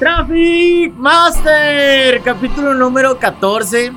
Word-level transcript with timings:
Traffic 0.00 0.94
Master, 0.94 2.22
capítulo 2.22 2.72
número 2.72 3.18
14. 3.18 3.92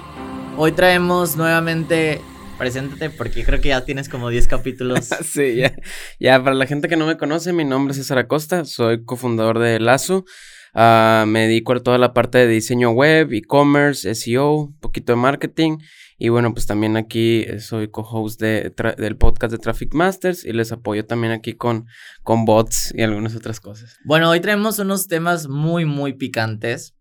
Hoy 0.57 0.73
traemos 0.73 1.38
nuevamente, 1.38 2.20
preséntate 2.57 3.09
porque 3.09 3.45
creo 3.45 3.61
que 3.61 3.70
ya 3.70 3.86
tienes 3.86 4.09
como 4.09 4.27
10 4.27 4.50
capítulos. 4.50 5.05
sí, 5.23 5.55
ya, 5.55 5.73
ya, 6.20 6.43
para 6.43 6.57
la 6.57 6.66
gente 6.66 6.89
que 6.89 6.97
no 6.97 7.07
me 7.07 7.16
conoce, 7.16 7.54
mi 7.54 7.63
nombre 7.63 7.93
es 7.93 8.00
César 8.00 8.18
Acosta, 8.18 8.66
soy 8.66 9.05
cofundador 9.05 9.59
de 9.59 9.79
Lazo. 9.79 10.25
Ah, 10.73 11.23
me 11.25 11.47
dedico 11.47 11.71
a 11.71 11.79
toda 11.79 11.97
la 11.97 12.13
parte 12.13 12.39
de 12.39 12.47
diseño 12.47 12.89
web, 12.89 13.31
e-commerce, 13.31 14.13
SEO, 14.13 14.55
un 14.55 14.79
poquito 14.81 15.13
de 15.13 15.17
marketing. 15.20 15.77
Y 16.23 16.29
bueno, 16.29 16.53
pues 16.53 16.65
también 16.65 16.95
aquí 16.95 17.45
soy 17.59 17.89
co-host 17.89 18.39
de 18.39 18.73
del 18.97 19.17
podcast 19.17 19.51
de 19.51 19.57
Traffic 19.57 19.93
Masters 19.93 20.45
y 20.45 20.53
les 20.53 20.71
apoyo 20.71 21.05
también 21.05 21.33
aquí 21.33 21.51
con, 21.51 21.86
con 22.23 22.45
bots 22.45 22.93
y 22.95 23.01
algunas 23.01 23.36
otras 23.36 23.59
cosas. 23.59 23.97
Bueno, 24.05 24.29
hoy 24.29 24.39
traemos 24.39 24.79
unos 24.79 25.09
temas 25.09 25.50
muy, 25.50 25.83
muy 25.83 26.14
picantes. 26.14 26.95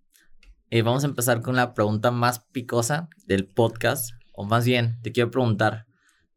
Eh, 0.71 0.83
vamos 0.83 1.05
a 1.05 1.07
empezar 1.07 1.41
con 1.41 1.55
la 1.55 1.73
pregunta 1.73 2.11
más 2.11 2.41
picosa 2.51 3.11
del 3.25 3.47
podcast. 3.47 4.11
O 4.33 4.45
más 4.45 4.65
bien, 4.65 4.99
te 5.03 5.13
quiero 5.13 5.31
preguntar, 5.31 5.87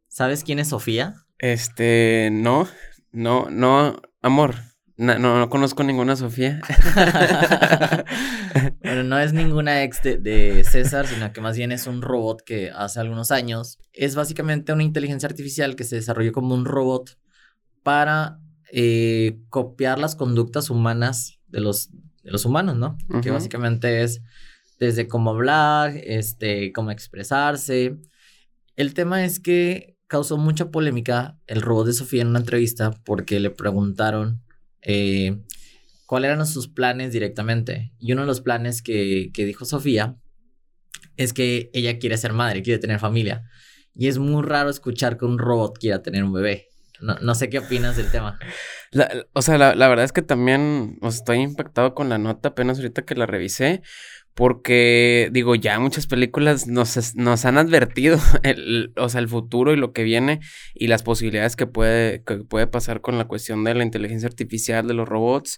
¿sabes 0.07 0.43
quién 0.43 0.59
es 0.59 0.67
Sofía? 0.67 1.15
Este, 1.39 2.29
no, 2.31 2.67
no, 3.11 3.49
no, 3.49 3.99
amor. 4.21 4.57
No, 4.97 5.19
no, 5.19 5.49
conozco 5.49 5.83
ninguna 5.83 6.15
Sofía. 6.15 6.61
bueno, 8.81 9.03
no 9.03 9.19
es 9.19 9.33
ninguna 9.33 9.83
ex 9.83 10.01
de, 10.03 10.63
César, 10.63 11.05
sino 11.05 11.33
que 11.33 11.41
más 11.41 11.57
bien 11.57 11.73
es 11.73 11.85
un 11.85 12.01
robot 12.01 12.41
que 12.43 12.71
hace 12.71 13.01
algunos 13.01 13.31
años 13.31 13.77
es 13.91 14.15
básicamente 14.15 14.71
una 14.71 14.83
inteligencia 14.83 15.27
artificial 15.27 15.75
que 15.75 15.83
se 15.83 15.97
desarrolló 15.97 16.31
como 16.31 16.55
un 16.55 16.63
robot 16.63 17.17
para 17.83 18.39
eh, 18.71 19.37
copiar 19.49 19.99
las 19.99 20.15
conductas 20.15 20.69
humanas 20.69 21.39
de 21.47 21.59
los, 21.59 21.91
de 22.23 22.31
los 22.31 22.45
humanos, 22.45 22.77
¿no? 22.77 22.97
Que 23.21 23.31
básicamente 23.31 24.01
es 24.03 24.21
desde 24.79 25.09
cómo 25.09 25.31
hablar, 25.31 25.93
este, 25.95 26.71
cómo 26.71 26.91
expresarse. 26.91 27.97
El 28.77 28.93
tema 28.93 29.25
es 29.25 29.41
que 29.41 29.97
causó 30.07 30.37
mucha 30.37 30.71
polémica 30.71 31.37
el 31.47 31.61
robot 31.61 31.87
de 31.87 31.93
Sofía 31.93 32.21
en 32.21 32.29
una 32.29 32.39
entrevista 32.39 32.91
porque 33.03 33.41
le 33.41 33.49
preguntaron 33.49 34.44
eh, 34.85 35.37
cuáles 36.05 36.31
eran 36.31 36.45
sus 36.45 36.67
planes 36.67 37.11
directamente. 37.11 37.91
Y 37.99 38.13
uno 38.13 38.21
de 38.21 38.27
los 38.27 38.41
planes 38.41 38.81
que, 38.81 39.31
dijo 39.35 39.65
Sofía 39.65 40.15
es 41.17 41.33
que 41.33 41.69
ella 41.73 41.99
quiere 41.99 42.17
ser 42.17 42.33
madre, 42.33 42.61
quiere 42.61 42.79
tener 42.79 42.99
familia. 42.99 43.43
Y 43.93 44.07
es 44.07 44.17
muy 44.17 44.43
raro 44.43 44.69
escuchar 44.69 45.17
que 45.17 45.25
un 45.25 45.39
robot 45.39 45.77
quiera 45.79 46.01
tener 46.01 46.23
un 46.23 46.33
bebé. 46.33 46.69
No, 47.01 47.35
sé 47.35 47.49
qué 47.49 47.59
opinas 47.59 47.97
del 47.97 48.09
tema. 48.09 48.39
o 49.33 49.41
sea, 49.41 49.57
la, 49.57 49.87
verdad 49.89 50.05
es 50.05 50.13
que 50.13 50.21
también 50.21 50.97
estoy 51.01 51.39
impactado 51.39 51.93
con 51.93 52.07
la 52.07 52.17
nota 52.17 52.49
apenas 52.49 52.77
ahorita 52.77 53.03
que 53.03 53.15
la 53.15 53.25
revisé. 53.25 53.81
Porque, 54.35 55.29
digo, 55.31 55.55
ya 55.55 55.79
muchas 55.79 56.07
películas 56.07 56.67
nos, 56.67 57.15
nos 57.15 57.45
han 57.45 57.57
advertido, 57.57 58.19
el, 58.43 58.93
o 58.97 59.09
sea, 59.09 59.21
el 59.21 59.29
futuro 59.29 59.73
y 59.73 59.77
lo 59.77 59.93
que 59.93 60.03
viene 60.03 60.41
y 60.73 60.87
las 60.87 61.03
posibilidades 61.03 61.55
que 61.55 61.67
puede, 61.67 62.21
que 62.23 62.37
puede 62.39 62.67
pasar 62.67 63.01
con 63.01 63.17
la 63.17 63.25
cuestión 63.25 63.63
de 63.63 63.73
la 63.73 63.83
inteligencia 63.83 64.27
artificial, 64.27 64.87
de 64.87 64.93
los 64.93 65.07
robots. 65.07 65.57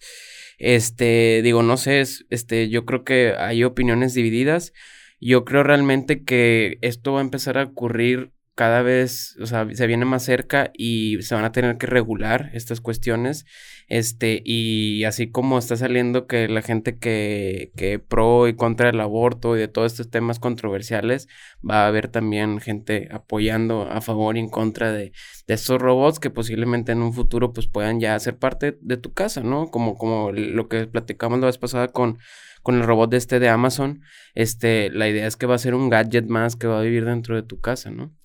Este, 0.59 1.41
digo, 1.43 1.63
no 1.63 1.77
sé, 1.77 2.03
este, 2.29 2.69
yo 2.69 2.85
creo 2.85 3.03
que 3.03 3.33
hay 3.37 3.63
opiniones 3.63 4.13
divididas. 4.13 4.73
Yo 5.19 5.43
creo 5.43 5.63
realmente 5.63 6.23
que 6.23 6.77
esto 6.81 7.13
va 7.13 7.19
a 7.19 7.23
empezar 7.23 7.57
a 7.57 7.63
ocurrir 7.63 8.31
cada 8.57 8.81
vez, 8.81 9.37
o 9.39 9.45
sea, 9.45 9.67
se 9.71 9.85
viene 9.85 10.05
más 10.05 10.23
cerca 10.23 10.71
y 10.73 11.21
se 11.21 11.35
van 11.35 11.45
a 11.45 11.51
tener 11.51 11.77
que 11.77 11.85
regular 11.85 12.49
estas 12.53 12.81
cuestiones. 12.81 13.45
Este, 13.87 14.41
y 14.43 15.03
así 15.03 15.29
como 15.29 15.59
está 15.59 15.75
saliendo 15.77 16.25
que 16.25 16.47
la 16.47 16.63
gente 16.63 16.97
que, 16.97 17.71
que 17.77 17.99
pro 17.99 18.47
y 18.47 18.55
contra 18.55 18.89
el 18.89 18.99
aborto 18.99 19.55
y 19.55 19.59
de 19.59 19.67
todos 19.67 19.91
estos 19.91 20.09
temas 20.09 20.39
controversiales, 20.39 21.27
va 21.57 21.83
a 21.83 21.87
haber 21.87 22.07
también 22.07 22.59
gente 22.59 23.09
apoyando 23.11 23.83
a 23.83 24.01
favor 24.01 24.37
y 24.37 24.39
en 24.39 24.49
contra 24.49 24.91
de, 24.91 25.11
de 25.45 25.53
estos 25.53 25.79
robots 25.79 26.19
que 26.19 26.31
posiblemente 26.31 26.93
en 26.93 27.03
un 27.03 27.13
futuro 27.13 27.53
pues 27.53 27.67
puedan 27.67 27.99
ya 27.99 28.19
ser 28.19 28.39
parte 28.39 28.79
de 28.81 28.97
tu 28.97 29.13
casa, 29.13 29.43
¿no? 29.43 29.69
Como, 29.69 29.93
como 29.93 30.31
lo 30.31 30.67
que 30.67 30.87
platicamos 30.87 31.39
la 31.39 31.45
vez 31.45 31.59
pasada 31.59 31.89
con, 31.89 32.17
con 32.63 32.73
el 32.73 32.83
robot 32.83 33.11
de 33.11 33.17
este 33.17 33.39
de 33.39 33.49
Amazon, 33.49 34.01
este, 34.33 34.89
la 34.89 35.07
idea 35.07 35.27
es 35.27 35.37
que 35.37 35.45
va 35.45 35.53
a 35.53 35.59
ser 35.59 35.75
un 35.75 35.91
gadget 35.91 36.25
más 36.25 36.55
que 36.55 36.65
va 36.65 36.79
a 36.79 36.83
vivir 36.83 37.05
dentro 37.05 37.35
de 37.35 37.43
tu 37.43 37.61
casa, 37.61 37.91
¿no? 37.91 38.17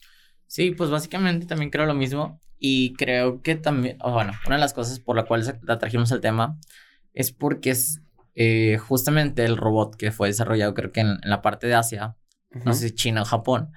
Sí, 0.53 0.73
pues 0.73 0.91
básicamente 0.91 1.47
también 1.47 1.71
creo 1.71 1.87
lo 1.87 1.95
mismo. 1.95 2.39
Y 2.59 2.93
creo 2.97 3.41
que 3.41 3.55
también, 3.55 3.97
bueno, 4.05 4.35
una 4.47 4.57
de 4.57 4.61
las 4.61 4.75
cosas 4.75 5.01
por 5.01 5.17
la 5.17 5.25
cual 5.25 5.59
la 5.63 5.79
trajimos 5.79 6.13
al 6.13 6.21
tema 6.21 6.59
es 7.15 7.33
porque 7.33 7.71
es 7.71 8.03
eh, 8.35 8.77
justamente 8.77 9.47
el 9.47 9.57
robot 9.57 9.97
que 9.97 10.12
fue 10.12 10.29
desarrollado, 10.29 10.75
creo 10.75 10.93
que 10.93 11.01
en, 11.01 11.17
la 11.23 11.41
parte 11.41 11.69
de 11.69 11.75
Asia, 11.75 12.17
no 12.67 12.75
sé 12.75 12.91
si 12.91 12.95
China 12.95 13.23
o 13.23 13.25
Japón, 13.25 13.73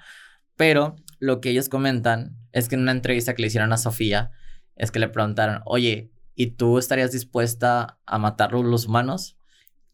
pero 0.58 0.97
lo 1.19 1.40
que 1.40 1.52
ellos 1.52 1.69
comentan 1.69 2.35
es 2.52 2.68
que 2.68 2.75
en 2.75 2.81
una 2.81 2.91
entrevista 2.91 3.35
que 3.35 3.44
le 3.44 3.47
hicieron 3.47 3.72
a 3.72 3.78
Sofía, 3.78 4.31
es 4.75 4.91
que 4.91 5.00
le 5.00 5.08
preguntaron, 5.08 5.62
oye, 5.64 6.12
¿y 6.35 6.47
tú 6.47 6.78
estarías 6.78 7.14
dispuesta 7.14 8.00
a 8.06 8.18
matar 8.18 8.52
los 8.52 8.85
humanos? 8.85 9.38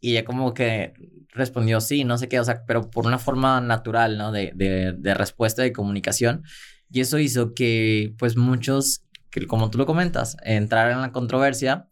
Y 0.02 0.12
ella 0.12 0.26
como 0.26 0.54
que 0.54 0.94
respondió 1.30 1.80
sí, 1.80 2.04
no 2.04 2.18
sé 2.18 2.28
qué, 2.28 2.40
o 2.40 2.44
sea, 2.44 2.66
pero 2.66 2.90
por 2.90 3.06
una 3.06 3.20
forma 3.20 3.62
natural, 3.62 4.18
¿no? 4.18 4.32
De, 4.32 4.52
de, 4.56 4.94
de 4.98 5.14
respuesta, 5.14 5.62
de 5.62 5.72
comunicación. 5.72 6.44
Y 6.90 7.00
eso 7.00 7.20
hizo 7.20 7.54
que, 7.54 8.14
pues, 8.18 8.36
muchos, 8.36 9.04
que, 9.30 9.48
como 9.48 9.70
tú 9.70 9.78
lo 9.78 9.86
comentas, 9.86 10.36
entraran 10.44 10.96
en 10.96 11.02
la 11.02 11.12
controversia 11.12 11.88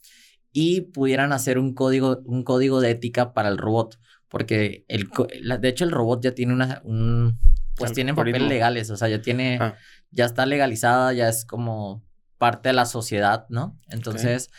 y 0.51 0.81
pudieran 0.81 1.31
hacer 1.31 1.57
un 1.57 1.73
código, 1.73 2.21
un 2.25 2.43
código 2.43 2.81
de 2.81 2.91
ética 2.91 3.33
para 3.33 3.47
el 3.47 3.57
robot. 3.57 3.97
Porque, 4.27 4.83
el, 4.87 5.09
de 5.61 5.69
hecho, 5.69 5.85
el 5.85 5.91
robot 5.91 6.21
ya 6.21 6.33
tiene 6.33 6.53
una, 6.53 6.81
un, 6.83 7.39
pues, 7.75 7.93
tiene 7.93 8.13
papeles 8.13 8.41
legales, 8.41 8.89
o 8.89 8.97
sea, 8.97 9.07
ya 9.07 9.21
tiene, 9.21 9.57
ah. 9.61 9.75
ya 10.11 10.25
está 10.25 10.45
legalizada, 10.45 11.13
ya 11.13 11.29
es 11.29 11.45
como 11.45 12.03
parte 12.37 12.69
de 12.69 12.73
la 12.73 12.85
sociedad, 12.85 13.45
¿no? 13.49 13.79
Entonces 13.89 14.49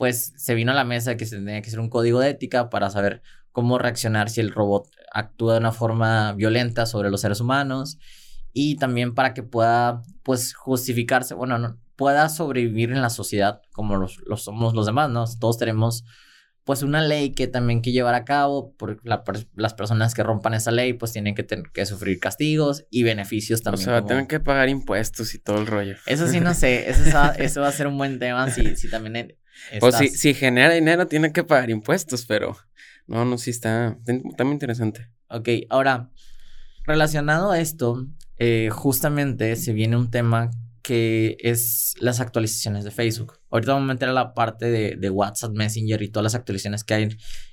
pues 0.00 0.32
se 0.34 0.54
vino 0.54 0.72
a 0.72 0.74
la 0.74 0.84
mesa 0.84 1.18
que 1.18 1.26
se 1.26 1.36
tenía 1.36 1.60
que 1.60 1.68
hacer 1.68 1.78
un 1.78 1.90
código 1.90 2.20
de 2.20 2.30
ética 2.30 2.70
para 2.70 2.88
saber 2.88 3.20
cómo 3.52 3.76
reaccionar 3.76 4.30
si 4.30 4.40
el 4.40 4.50
robot 4.50 4.88
actúa 5.12 5.52
de 5.52 5.60
una 5.60 5.72
forma 5.72 6.32
violenta 6.32 6.86
sobre 6.86 7.10
los 7.10 7.20
seres 7.20 7.38
humanos 7.42 7.98
y 8.54 8.76
también 8.76 9.14
para 9.14 9.34
que 9.34 9.42
pueda 9.42 10.02
pues 10.22 10.54
justificarse, 10.54 11.34
bueno, 11.34 11.58
no, 11.58 11.76
pueda 11.96 12.30
sobrevivir 12.30 12.92
en 12.92 13.02
la 13.02 13.10
sociedad 13.10 13.60
como 13.72 13.98
los, 13.98 14.22
somos 14.36 14.72
los 14.72 14.86
demás, 14.86 15.10
¿no? 15.10 15.26
Todos 15.38 15.58
tenemos 15.58 16.06
pues 16.64 16.82
una 16.82 17.02
ley 17.02 17.34
que 17.34 17.46
también 17.46 17.82
que 17.82 17.92
llevar 17.92 18.14
a 18.14 18.24
cabo, 18.24 18.74
por 18.78 19.02
las 19.04 19.74
personas 19.74 20.14
que 20.14 20.22
rompan 20.22 20.54
esa 20.54 20.70
ley 20.70 20.94
pues 20.94 21.12
tienen 21.12 21.34
que, 21.34 21.42
tener 21.42 21.72
que 21.72 21.84
sufrir 21.84 22.18
castigos 22.20 22.86
y 22.88 23.02
beneficios 23.02 23.62
también. 23.62 23.86
O 23.86 23.92
sea, 23.92 24.06
tienen 24.06 24.26
que 24.26 24.40
pagar 24.40 24.70
impuestos 24.70 25.34
y 25.34 25.38
todo 25.38 25.58
el 25.58 25.66
rollo. 25.66 25.96
Eso 26.06 26.26
sí, 26.26 26.40
no 26.40 26.54
sé, 26.54 26.88
eso, 26.90 27.32
eso 27.36 27.60
va 27.60 27.68
a 27.68 27.72
ser 27.72 27.86
un 27.86 27.98
buen 27.98 28.18
tema 28.18 28.50
si, 28.50 28.76
si 28.76 28.88
también 28.88 29.36
pues 29.78 29.96
si, 29.96 30.08
si 30.08 30.34
genera 30.34 30.74
dinero, 30.74 31.06
tiene 31.06 31.32
que 31.32 31.44
pagar 31.44 31.70
impuestos, 31.70 32.26
pero 32.26 32.56
no, 33.06 33.24
no, 33.24 33.38
sí 33.38 33.50
está, 33.50 33.98
está 34.06 34.44
muy 34.44 34.52
interesante. 34.52 35.10
Ok, 35.28 35.48
ahora, 35.68 36.10
relacionado 36.84 37.50
a 37.50 37.60
esto, 37.60 38.06
eh, 38.38 38.68
justamente 38.70 39.56
se 39.56 39.72
viene 39.72 39.96
un 39.96 40.10
tema 40.10 40.50
que 40.82 41.36
es 41.40 41.94
las 42.00 42.20
actualizaciones 42.20 42.84
de 42.84 42.90
Facebook. 42.90 43.38
Ahorita 43.50 43.72
vamos 43.72 43.90
a 43.90 43.94
meter 43.94 44.08
a 44.08 44.12
la 44.12 44.34
parte 44.34 44.66
de, 44.70 44.96
de, 44.96 45.10
WhatsApp 45.10 45.52
Messenger 45.52 46.02
y 46.02 46.08
todas 46.08 46.24
las 46.24 46.34
actualizaciones 46.34 46.84
que 46.84 46.94
hay 46.94 47.08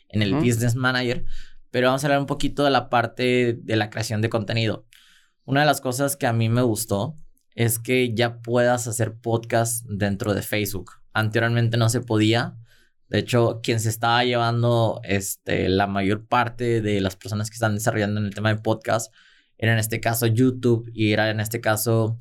en 0.10 0.22
el 0.22 0.36
Business 0.36 0.76
Manager, 0.76 1.26
pero 1.72 1.88
vamos 1.88 2.04
a 2.04 2.08
hablar 2.08 2.20
un 2.20 2.26
poquito 2.26 2.64
de 2.64 2.72
la 2.72 2.90
parte 2.90 3.58
de 3.62 3.76
la 3.76 3.90
creación 3.90 4.22
de 4.22 4.30
contenido. 4.30 4.86
Una 5.44 5.62
de 5.62 5.66
las 5.66 5.82
cosas 5.82 6.16
que 6.16 6.28
a 6.28 6.34
mí 6.34 6.50
me 6.50 6.62
gustó 6.62 7.18
es 7.58 7.80
que 7.80 8.14
ya 8.14 8.40
puedas 8.40 8.88
hacer 8.88 9.16
podcast 9.16 9.84
dentro 9.88 10.36
de 10.36 10.44
Facebook. 10.44 10.92
Anteriormente 11.12 11.76
no 11.78 11.90
se 11.90 12.02
podía. 12.02 12.56
De 13.10 13.18
hecho, 13.18 13.62
quien 13.64 13.80
se 13.80 13.90
estaba 13.90 14.24
llevando 14.24 15.02
este, 15.04 15.68
la 15.68 15.88
mayor 15.88 16.28
parte 16.28 16.82
de 16.82 17.02
las 17.02 17.16
personas 17.16 17.50
que 17.50 17.56
están 17.56 17.74
desarrollando 17.74 18.20
en 18.20 18.28
el 18.28 18.36
tema 18.36 18.54
de 18.54 18.62
podcast 18.62 19.12
era 19.58 19.74
en 19.74 19.80
este 19.80 20.00
caso 20.00 20.28
YouTube 20.28 20.88
y 20.94 21.14
era 21.14 21.32
en 21.32 21.40
este 21.40 21.60
caso, 21.60 22.20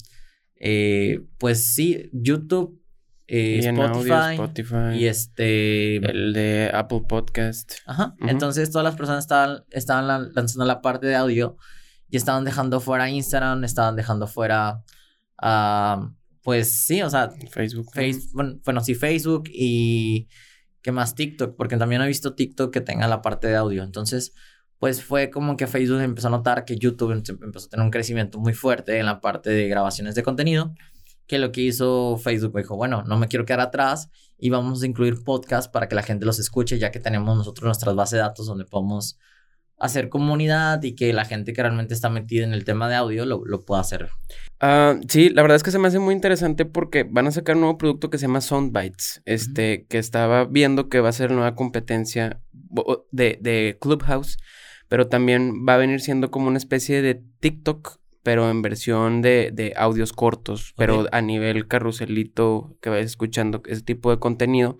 eh, 0.55 1.21
pues 1.37 1.67
sí, 1.67 2.09
YouTube, 2.15 2.81
eh, 3.27 3.59
Spotify, 3.59 4.95
y 4.95 5.05
este... 5.05 5.97
El 5.97 6.33
de 6.33 6.71
Apple 6.73 7.03
Podcast. 7.07 7.75
Ajá. 7.85 8.15
Entonces 8.21 8.71
todas 8.71 8.87
las 8.87 8.97
personas 8.97 9.25
estaban, 9.25 9.65
estaban 9.69 10.33
lanzando 10.35 10.65
la 10.65 10.81
parte 10.81 11.07
de 11.07 11.15
audio 11.15 11.59
y 12.09 12.17
estaban 12.17 12.47
dejando 12.47 12.81
fuera 12.81 13.11
Instagram, 13.11 13.65
estaban 13.65 13.97
dejando 13.97 14.27
fuera... 14.27 14.83
Uh, 15.43 16.13
pues 16.43 16.73
sí, 16.73 17.03
o 17.03 17.11
sea, 17.11 17.31
Facebook. 17.51 17.91
bueno, 18.65 18.81
sí, 18.81 18.95
Facebook 18.95 19.45
y 19.53 20.29
¿qué 20.83 20.93
más? 20.93 21.15
TikTok, 21.15 21.57
porque 21.57 21.77
también 21.77 22.03
he 22.03 22.07
visto 22.07 22.35
TikTok 22.35 22.73
que 22.73 22.81
tenga 22.81 23.09
la 23.09 23.23
parte 23.23 23.49
de 23.49 23.57
audio. 23.57 23.83
Entonces, 23.83 24.33
pues 24.79 25.03
fue 25.03 25.31
como 25.31 25.57
que 25.57 25.67
Facebook 25.67 26.01
empezó 26.01 26.29
a 26.29 26.31
notar 26.31 26.65
que 26.65 26.77
YouTube 26.77 27.13
empezó 27.13 27.67
a 27.67 27.71
tener 27.71 27.85
un 27.85 27.91
crecimiento 27.91 28.39
muy 28.39 28.55
fuerte 28.55 28.99
en 28.99 29.07
la 29.07 29.21
parte 29.21 29.51
de 29.51 29.69
grabaciones 29.69 30.15
de 30.15 30.23
contenido 30.23 30.75
que 31.27 31.39
lo 31.39 31.53
que 31.53 31.63
hizo 31.63 32.17
Facebook 32.19 32.57
dijo, 32.57 32.77
bueno, 32.77 33.03
no 33.03 33.19
me 33.19 33.29
quiero 33.29 33.45
quedar 33.45 33.61
atrás 33.61 34.11
y 34.39 34.51
vamos 34.51 34.83
a 34.83 34.87
incluir 34.87 35.25
podcast 35.25 35.73
para 35.73 35.89
que 35.89 35.95
la 35.95 36.03
gente 36.03 36.25
los 36.25 36.39
escuche, 36.39 36.79
ya 36.79 36.91
que 36.91 37.01
tenemos 37.01 37.37
nosotros 37.37 37.65
nuestras 37.65 37.95
bases 37.95 38.13
de 38.13 38.19
datos 38.19 38.47
donde 38.47 38.65
podemos 38.65 39.19
hacer 39.79 40.09
comunidad 40.09 40.83
y 40.83 40.95
que 40.95 41.13
la 41.13 41.25
gente 41.25 41.53
que 41.53 41.63
realmente 41.63 41.95
está 41.95 42.09
metida 42.09 42.45
en 42.45 42.53
el 42.53 42.65
tema 42.65 42.89
de 42.89 42.95
audio 42.95 43.27
lo, 43.27 43.45
lo 43.45 43.65
pueda 43.65 43.81
hacer. 43.81 44.09
Ah, 44.61 44.99
sí, 45.09 45.29
la 45.29 45.43
verdad 45.43 45.57
es 45.57 45.63
que 45.63 45.71
se 45.71 45.79
me 45.79 45.89
hace 45.89 45.99
muy 45.99 46.15
interesante 46.15 46.65
porque 46.65 47.05
van 47.05 47.27
a 47.27 47.31
sacar 47.31 47.57
un 47.57 47.63
nuevo 47.63 47.79
producto 47.79 48.09
que 48.09 48.19
se 48.19 48.27
llama 48.27 48.41
Soundbites, 48.41 49.23
este, 49.27 49.85
que 49.87 49.99
estaba 49.99 50.45
viendo 50.47 50.89
que 50.89 51.01
va 51.01 51.11
a 51.11 51.13
ser 51.13 51.31
nueva 51.31 51.55
competencia 51.55 52.41
de, 53.11 53.39
de 53.41 53.77
Clubhouse, 53.81 54.39
pero 54.89 55.09
también 55.09 55.67
va 55.69 55.75
a 55.75 55.79
venir 55.79 56.01
siendo 56.01 56.31
como 56.31 56.49
una 56.49 56.59
especie 56.59 57.03
de 57.03 57.23
TikTok, 57.41 57.99
pero 58.23 58.51
en 58.51 58.63
versión 58.63 59.21
de, 59.21 59.51
de 59.53 59.75
audios 59.77 60.13
cortos, 60.13 60.73
pero 60.77 61.07
a 61.13 61.21
nivel 61.21 61.69
carruselito 61.69 62.77
que 62.81 62.91
vayas 62.91 63.07
escuchando 63.07 63.63
ese 63.67 63.83
tipo 63.83 64.11
de 64.11 64.19
contenido. 64.19 64.79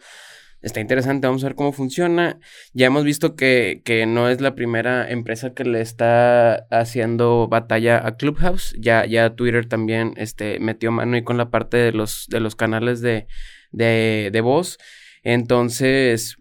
Está 0.67 0.81
interesante, 0.81 1.29
vamos 1.29 1.45
a 1.45 1.47
ver 1.47 1.55
cómo 1.55 1.71
funciona. 1.71 2.41
Ya 2.73 2.89
hemos 2.89 3.05
visto 3.05 3.37
que, 3.37 3.83
que 3.85 4.05
no 4.05 4.29
es 4.29 4.41
la 4.41 4.57
primera 4.57 5.09
empresa 5.09 5.55
que 5.55 5.63
le 5.63 5.81
está 5.81 6.67
haciendo 6.73 7.47
batalla 7.47 8.05
a 8.05 8.17
Clubhouse. 8.17 8.75
Ya, 8.77 9.07
ya 9.07 9.37
Twitter 9.37 9.69
también 9.69 10.15
este, 10.17 10.59
metió 10.59 10.91
mano 10.91 11.15
ahí 11.15 11.23
con 11.23 11.37
la 11.37 11.51
parte 11.51 11.77
de 11.77 11.93
los, 11.93 12.27
de 12.31 12.41
los 12.41 12.57
canales 12.57 13.01
de, 13.01 13.29
de, 13.71 14.31
de 14.33 14.41
voz. 14.41 14.79
Entonces, 15.23 16.37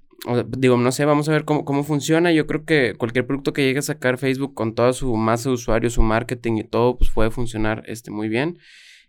digo, 0.58 0.76
no 0.76 0.92
sé, 0.92 1.06
vamos 1.06 1.30
a 1.30 1.32
ver 1.32 1.46
cómo, 1.46 1.64
cómo 1.64 1.84
funciona. 1.84 2.32
Yo 2.32 2.48
creo 2.48 2.66
que 2.66 2.96
cualquier 2.98 3.28
producto 3.28 3.54
que 3.54 3.62
llegue 3.62 3.78
a 3.78 3.84
sacar 3.84 4.18
Facebook 4.18 4.56
con 4.56 4.74
toda 4.74 4.94
su 4.94 5.16
masa 5.18 5.50
de 5.50 5.54
usuarios, 5.54 5.94
su 5.94 6.02
marketing 6.02 6.54
y 6.54 6.64
todo, 6.64 6.98
pues 6.98 7.12
puede 7.12 7.30
funcionar 7.30 7.84
este, 7.86 8.10
muy 8.10 8.28
bien. 8.28 8.58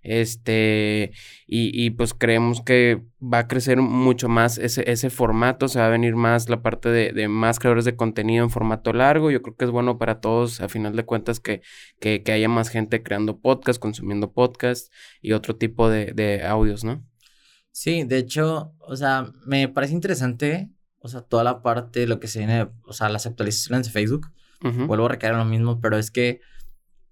Este, 0.08 1.10
y, 1.48 1.84
y, 1.84 1.90
pues 1.90 2.14
creemos 2.14 2.62
que 2.62 3.02
va 3.20 3.40
a 3.40 3.48
crecer 3.48 3.78
mucho 3.80 4.28
más 4.28 4.56
ese, 4.56 4.88
ese 4.88 5.10
formato, 5.10 5.66
se 5.66 5.80
va 5.80 5.86
a 5.86 5.90
venir 5.90 6.14
más 6.14 6.48
la 6.48 6.62
parte 6.62 6.90
de, 6.90 7.12
de, 7.12 7.26
más 7.26 7.58
creadores 7.58 7.84
de 7.84 7.96
contenido 7.96 8.44
en 8.44 8.50
formato 8.50 8.92
largo. 8.92 9.32
Yo 9.32 9.42
creo 9.42 9.56
que 9.56 9.64
es 9.64 9.72
bueno 9.72 9.98
para 9.98 10.20
todos, 10.20 10.60
a 10.60 10.68
final 10.68 10.94
de 10.94 11.04
cuentas, 11.04 11.40
que, 11.40 11.60
que, 11.98 12.22
que 12.22 12.30
haya 12.30 12.48
más 12.48 12.68
gente 12.68 13.02
creando 13.02 13.40
podcast, 13.40 13.80
consumiendo 13.80 14.32
podcast 14.32 14.92
y 15.20 15.32
otro 15.32 15.56
tipo 15.56 15.90
de, 15.90 16.12
de 16.12 16.46
audios, 16.46 16.84
¿no? 16.84 17.04
Sí, 17.72 18.04
de 18.04 18.18
hecho, 18.18 18.74
o 18.78 18.94
sea, 18.94 19.32
me 19.44 19.68
parece 19.68 19.92
interesante, 19.92 20.70
o 20.98 21.08
sea, 21.08 21.22
toda 21.22 21.42
la 21.42 21.62
parte 21.62 22.00
de 22.00 22.06
lo 22.06 22.20
que 22.20 22.28
se 22.28 22.38
viene, 22.38 22.68
o 22.84 22.92
sea, 22.92 23.08
las 23.08 23.26
actualizaciones 23.26 23.86
de 23.88 23.92
Facebook. 23.92 24.28
Uh 24.62 24.68
-huh. 24.68 24.86
Vuelvo 24.86 25.06
a 25.06 25.08
recaer 25.08 25.32
en 25.32 25.40
lo 25.40 25.44
mismo, 25.44 25.80
pero 25.80 25.98
es 25.98 26.12
que 26.12 26.40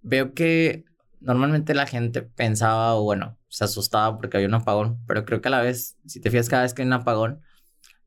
veo 0.00 0.32
que 0.32 0.84
normalmente 1.24 1.74
la 1.74 1.86
gente 1.86 2.22
pensaba 2.22 2.94
o 2.94 3.02
bueno, 3.02 3.38
se 3.48 3.64
asustaba 3.64 4.16
porque 4.16 4.36
había 4.36 4.48
un 4.48 4.54
apagón, 4.54 5.00
pero 5.06 5.24
creo 5.24 5.40
que 5.40 5.48
a 5.48 5.50
la 5.50 5.62
vez, 5.62 5.96
si 6.06 6.20
te 6.20 6.30
fijas 6.30 6.48
cada 6.48 6.62
vez 6.62 6.74
que 6.74 6.82
hay 6.82 6.86
un 6.86 6.92
apagón, 6.92 7.40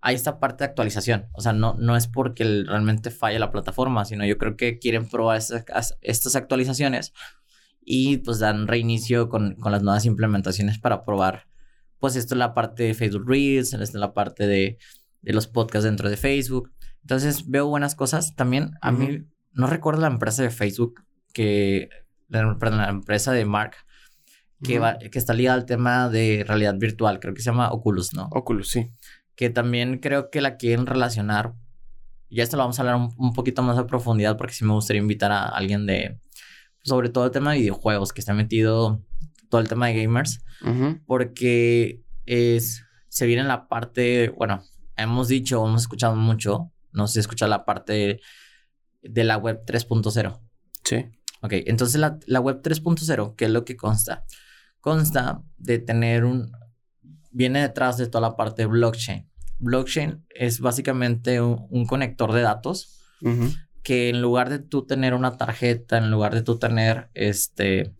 hay 0.02 0.16
esta 0.16 0.40
parte 0.40 0.64
de 0.64 0.70
actualización. 0.70 1.28
O 1.34 1.42
sea, 1.42 1.54
no, 1.54 1.76
no 1.80 1.96
es 1.96 2.08
porque 2.08 2.44
realmente 2.66 3.12
falla 3.12 3.40
la 3.40 3.52
plataforma, 3.52 4.06
sino 4.06 4.26
yo 4.26 4.38
creo 4.38 4.56
que 4.56 4.78
quieren 4.80 5.10
probar 5.10 5.38
estas, 5.38 5.98
estas 6.02 6.36
actualizaciones 6.36 7.14
y 7.82 8.18
pues 8.18 8.40
dan 8.40 8.68
reinicio 8.68 9.30
con, 9.30 9.56
con, 9.56 9.72
las 9.72 9.82
nuevas 9.82 10.06
implementaciones 10.06 10.78
para 10.78 11.04
probar. 11.04 11.48
Pues 12.00 12.16
esto 12.16 12.36
es 12.36 12.40
la 12.40 12.54
parte 12.54 12.84
de 12.84 12.94
Facebook 12.94 13.28
Reels, 13.28 13.74
esto 13.74 13.84
es 13.84 13.94
la 13.94 14.14
parte 14.14 14.46
de, 14.46 14.78
de 15.22 15.34
los 15.34 15.48
podcasts 15.48 15.86
dentro 15.86 16.10
de 16.10 16.18
Facebook. 16.18 16.72
Entonces 17.02 17.50
veo 17.50 17.68
buenas 17.68 17.96
cosas. 17.96 18.36
También 18.36 18.72
a 18.82 18.92
uh 18.92 18.96
-huh. 18.96 18.98
mí 18.98 19.26
no 19.54 19.68
recuerdo 19.68 20.02
la 20.02 20.08
empresa 20.08 20.44
de 20.44 20.52
Facebook 20.52 21.04
que 21.34 21.90
la, 22.30 22.58
perdón, 22.58 22.80
la 22.80 22.90
empresa 22.90 23.32
de 23.32 23.46
Mark, 23.46 23.76
que, 24.64 24.80
uh 24.80 24.82
-huh. 24.82 24.84
va, 24.84 24.98
que 24.98 25.20
está 25.20 25.34
ligada 25.34 25.56
al 25.58 25.66
tema 25.66 26.10
de 26.10 26.44
realidad 26.48 26.76
virtual, 26.78 27.20
creo 27.20 27.34
que 27.34 27.42
se 27.42 27.50
llama 27.52 27.72
Oculus, 27.72 28.14
¿no? 28.14 28.28
Oculus, 28.32 28.70
sí. 28.70 28.92
Que 29.36 29.50
también 29.50 30.00
creo 30.00 30.30
que 30.32 30.42
la 30.42 30.58
quieren 30.58 30.86
relacionar. 30.86 31.54
Ya 32.30 32.44
esto 32.44 32.58
lo 32.58 32.64
vamos 32.64 32.78
a 32.80 32.82
hablar 32.82 32.96
un, 32.96 33.14
un 33.18 33.34
poquito 33.34 33.62
más 33.64 33.78
a 33.78 33.86
profundidad 33.86 34.36
porque 34.38 34.54
sí 34.54 34.66
me 34.66 34.74
gustaría 34.74 35.02
invitar 35.02 35.32
a 35.32 35.46
alguien 35.46 35.86
de, 35.86 36.20
sobre 36.84 37.10
todo 37.10 37.26
el 37.26 37.32
tema 37.32 37.52
de 37.54 37.60
videojuegos, 37.60 38.14
que 38.14 38.22
está 38.22 38.34
metido 38.34 39.02
todo 39.50 39.62
el 39.62 39.68
tema 39.68 39.88
de 39.88 40.02
gamers, 40.02 40.44
uh 40.62 40.68
-huh. 40.68 41.02
porque 41.06 42.02
es, 42.26 42.84
se 43.10 43.26
viene 43.26 43.44
en 43.44 43.48
la 43.48 43.68
parte, 43.68 44.30
bueno, 44.38 44.64
hemos 44.98 45.28
dicho, 45.28 45.66
hemos 45.66 45.84
escuchado 45.84 46.16
mucho, 46.16 46.72
no 46.92 47.08
sé 47.08 47.14
si 47.14 47.20
escucha 47.20 47.48
la 47.48 47.64
parte 47.64 47.94
de, 47.94 48.22
de 49.04 49.24
la 49.24 49.38
web 49.38 49.64
3.0. 49.66 50.40
Sí. 50.84 51.06
Ok, 51.48 51.54
entonces 51.66 51.98
la, 52.02 52.20
la 52.26 52.42
web 52.42 52.62
3.0, 52.62 53.36
¿qué 53.38 53.46
es 53.46 53.52
lo 53.52 53.64
que 53.64 53.78
consta? 53.78 54.26
Consta 54.82 55.42
de 55.58 55.80
tener 55.80 56.26
un... 56.26 56.52
Viene 57.32 57.62
detrás 57.62 57.96
de 57.98 58.08
toda 58.08 58.30
la 58.30 58.36
parte 58.36 58.64
de 58.64 58.66
blockchain. 58.66 59.30
Blockchain 59.60 60.26
es 60.30 60.60
básicamente 60.60 61.40
un, 61.40 61.66
un 61.70 61.86
conector 61.86 62.34
de 62.34 62.42
datos 62.42 63.00
uh 63.22 63.30
-huh. 63.30 63.56
que 63.82 64.10
en 64.10 64.22
lugar 64.22 64.50
de 64.50 64.60
tú 64.60 64.86
tener 64.86 65.14
una 65.14 65.38
tarjeta, 65.38 65.98
en 65.98 66.12
lugar 66.12 66.34
de 66.34 66.42
tú 66.42 66.60
tener 66.60 67.10
este, 67.14 67.96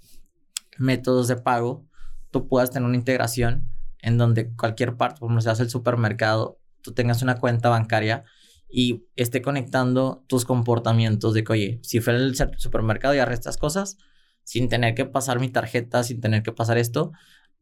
métodos 0.78 1.30
de 1.30 1.38
pago, 1.38 1.88
tú 2.32 2.50
puedas 2.50 2.70
tener 2.72 2.86
una 2.86 2.98
integración 2.98 3.72
en 4.00 4.18
donde 4.18 4.54
cualquier 4.58 4.98
parte, 4.98 5.22
como 5.22 5.40
se 5.40 5.50
hace 5.50 5.64
el 5.64 5.70
supermercado, 5.70 6.60
tú 6.82 6.92
tengas 6.92 7.22
una 7.22 7.38
cuenta 7.38 7.70
bancaria 7.70 8.26
y 8.70 9.06
esté 9.16 9.42
conectando 9.42 10.24
tus 10.28 10.46
comportamientos 10.46 11.34
de 11.34 11.44
que, 11.44 11.54
oye, 11.54 11.80
si 11.84 12.00
fue 12.00 12.16
el 12.16 12.36
supermercado 12.58 13.14
y 13.14 13.18
agarré 13.18 13.36
estas 13.36 13.58
cosas, 13.58 13.98
sin 14.44 14.70
tener 14.70 14.96
que 14.96 15.06
pasar 15.06 15.40
mi 15.40 15.50
tarjeta, 15.50 16.04
sin 16.04 16.22
tener 16.22 16.44
que 16.44 16.52
pasar 16.52 16.78
esto, 16.78 17.12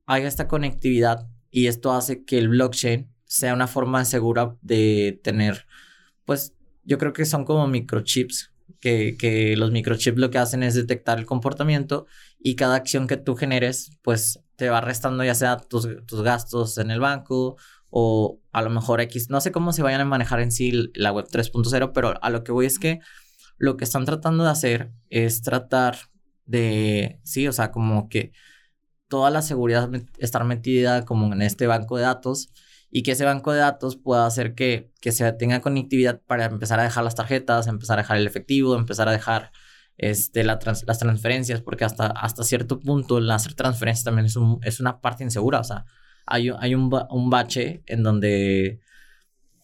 haga 0.06 0.28
esta 0.28 0.48
conectividad 0.48 1.28
y 1.52 1.68
esto 1.68 1.94
hace 1.94 2.26
que 2.26 2.38
el 2.38 2.50
blockchain 2.50 3.10
sea 3.26 3.54
una 3.54 3.68
forma 3.68 4.06
segura 4.06 4.56
de 4.62 5.20
tener, 5.24 5.66
pues 6.26 6.54
yo 6.84 6.98
creo 6.98 7.14
que 7.14 7.26
son 7.26 7.46
como 7.46 7.68
microchips, 7.68 8.52
que, 8.80 9.16
que 9.18 9.58
los 9.58 9.72
microchips 9.72 10.20
lo 10.20 10.30
que 10.30 10.38
hacen 10.38 10.64
es 10.64 10.76
detectar 10.76 11.18
el 11.18 11.26
comportamiento 11.26 12.06
y 12.40 12.56
cada 12.56 12.76
acción 12.76 13.08
que 13.08 13.18
tú 13.18 13.36
generes, 13.36 13.92
pues 14.04 14.40
te 14.56 14.70
va 14.70 14.82
restando 14.82 15.24
ya 15.24 15.36
sea 15.36 15.58
tus, 15.58 15.88
tus 16.06 16.22
gastos 16.22 16.78
en 16.78 16.92
el 16.92 17.00
banco 17.00 17.58
o 17.90 18.40
a 18.52 18.62
lo 18.62 18.70
mejor 18.70 19.02
X, 19.02 19.30
no 19.30 19.42
sé 19.42 19.52
cómo 19.52 19.74
se 19.74 19.84
vayan 19.84 20.02
a 20.02 20.06
manejar 20.06 20.40
en 20.40 20.52
sí 20.52 20.92
la 20.94 21.12
web 21.12 21.28
3.0, 21.30 21.92
pero 21.94 22.14
a 22.22 22.30
lo 22.30 22.44
que 22.44 22.52
voy 22.52 22.66
es 22.66 22.80
que 22.80 23.00
lo 23.58 23.78
que 23.78 23.84
están 23.84 24.06
tratando 24.06 24.44
de 24.44 24.50
hacer 24.50 24.92
es 25.10 25.42
tratar 25.42 25.98
de, 26.46 27.20
sí, 27.24 27.48
o 27.48 27.54
sea, 27.54 27.72
como 27.72 28.10
que 28.10 28.32
toda 29.08 29.30
la 29.30 29.42
seguridad 29.42 29.90
estar 30.18 30.44
metida 30.44 31.06
como 31.06 31.34
en 31.34 31.42
este 31.42 31.68
banco 31.68 31.98
de 31.98 32.04
datos 32.04 32.50
y 32.92 33.04
que 33.04 33.12
ese 33.12 33.26
banco 33.26 33.52
de 33.52 33.60
datos 33.60 33.98
pueda 33.98 34.26
hacer 34.26 34.56
que, 34.56 34.92
que 35.02 35.12
se 35.12 35.32
tenga 35.34 35.62
conectividad 35.62 36.22
para 36.26 36.46
empezar 36.46 36.80
a 36.80 36.84
dejar 36.84 37.04
las 37.04 37.16
tarjetas, 37.16 37.68
empezar 37.68 38.00
a 38.00 38.02
dejar 38.04 38.18
el 38.18 38.28
efectivo, 38.28 38.76
empezar 38.76 39.10
a 39.10 39.12
dejar 39.12 39.52
este, 39.98 40.44
las 40.44 40.60
transferencias, 41.00 41.62
porque 41.62 41.86
hasta, 41.86 42.08
hasta 42.08 42.44
cierto 42.44 42.80
punto 42.80 43.18
el 43.18 43.30
hacer 43.32 43.54
transferencias 43.54 44.04
también 44.04 44.26
es, 44.26 44.36
un, 44.36 44.60
es 44.64 44.80
una 44.80 45.02
parte 45.02 45.24
insegura, 45.24 45.60
o 45.60 45.64
sea, 45.64 45.86
hay, 46.26 46.50
hay 46.60 46.76
un, 46.76 46.92
un 47.10 47.30
bache 47.30 47.84
en 47.86 48.04
donde 48.04 48.80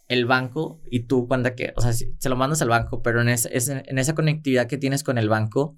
el 0.08 0.26
banco 0.26 0.82
y 0.90 1.02
tú 1.02 1.28
cuenta 1.28 1.56
que, 1.56 1.74
o 1.76 1.82
sea, 1.82 1.94
se 1.94 2.30
lo 2.30 2.36
mandas 2.36 2.62
al 2.62 2.70
banco, 2.70 3.02
pero 3.02 3.22
en, 3.22 3.30
ese, 3.30 3.50
en 3.54 3.98
esa 3.98 4.14
conectividad 4.14 4.68
que 4.68 4.78
tienes 4.78 5.04
con 5.04 5.18
el 5.18 5.30
banco, 5.30 5.78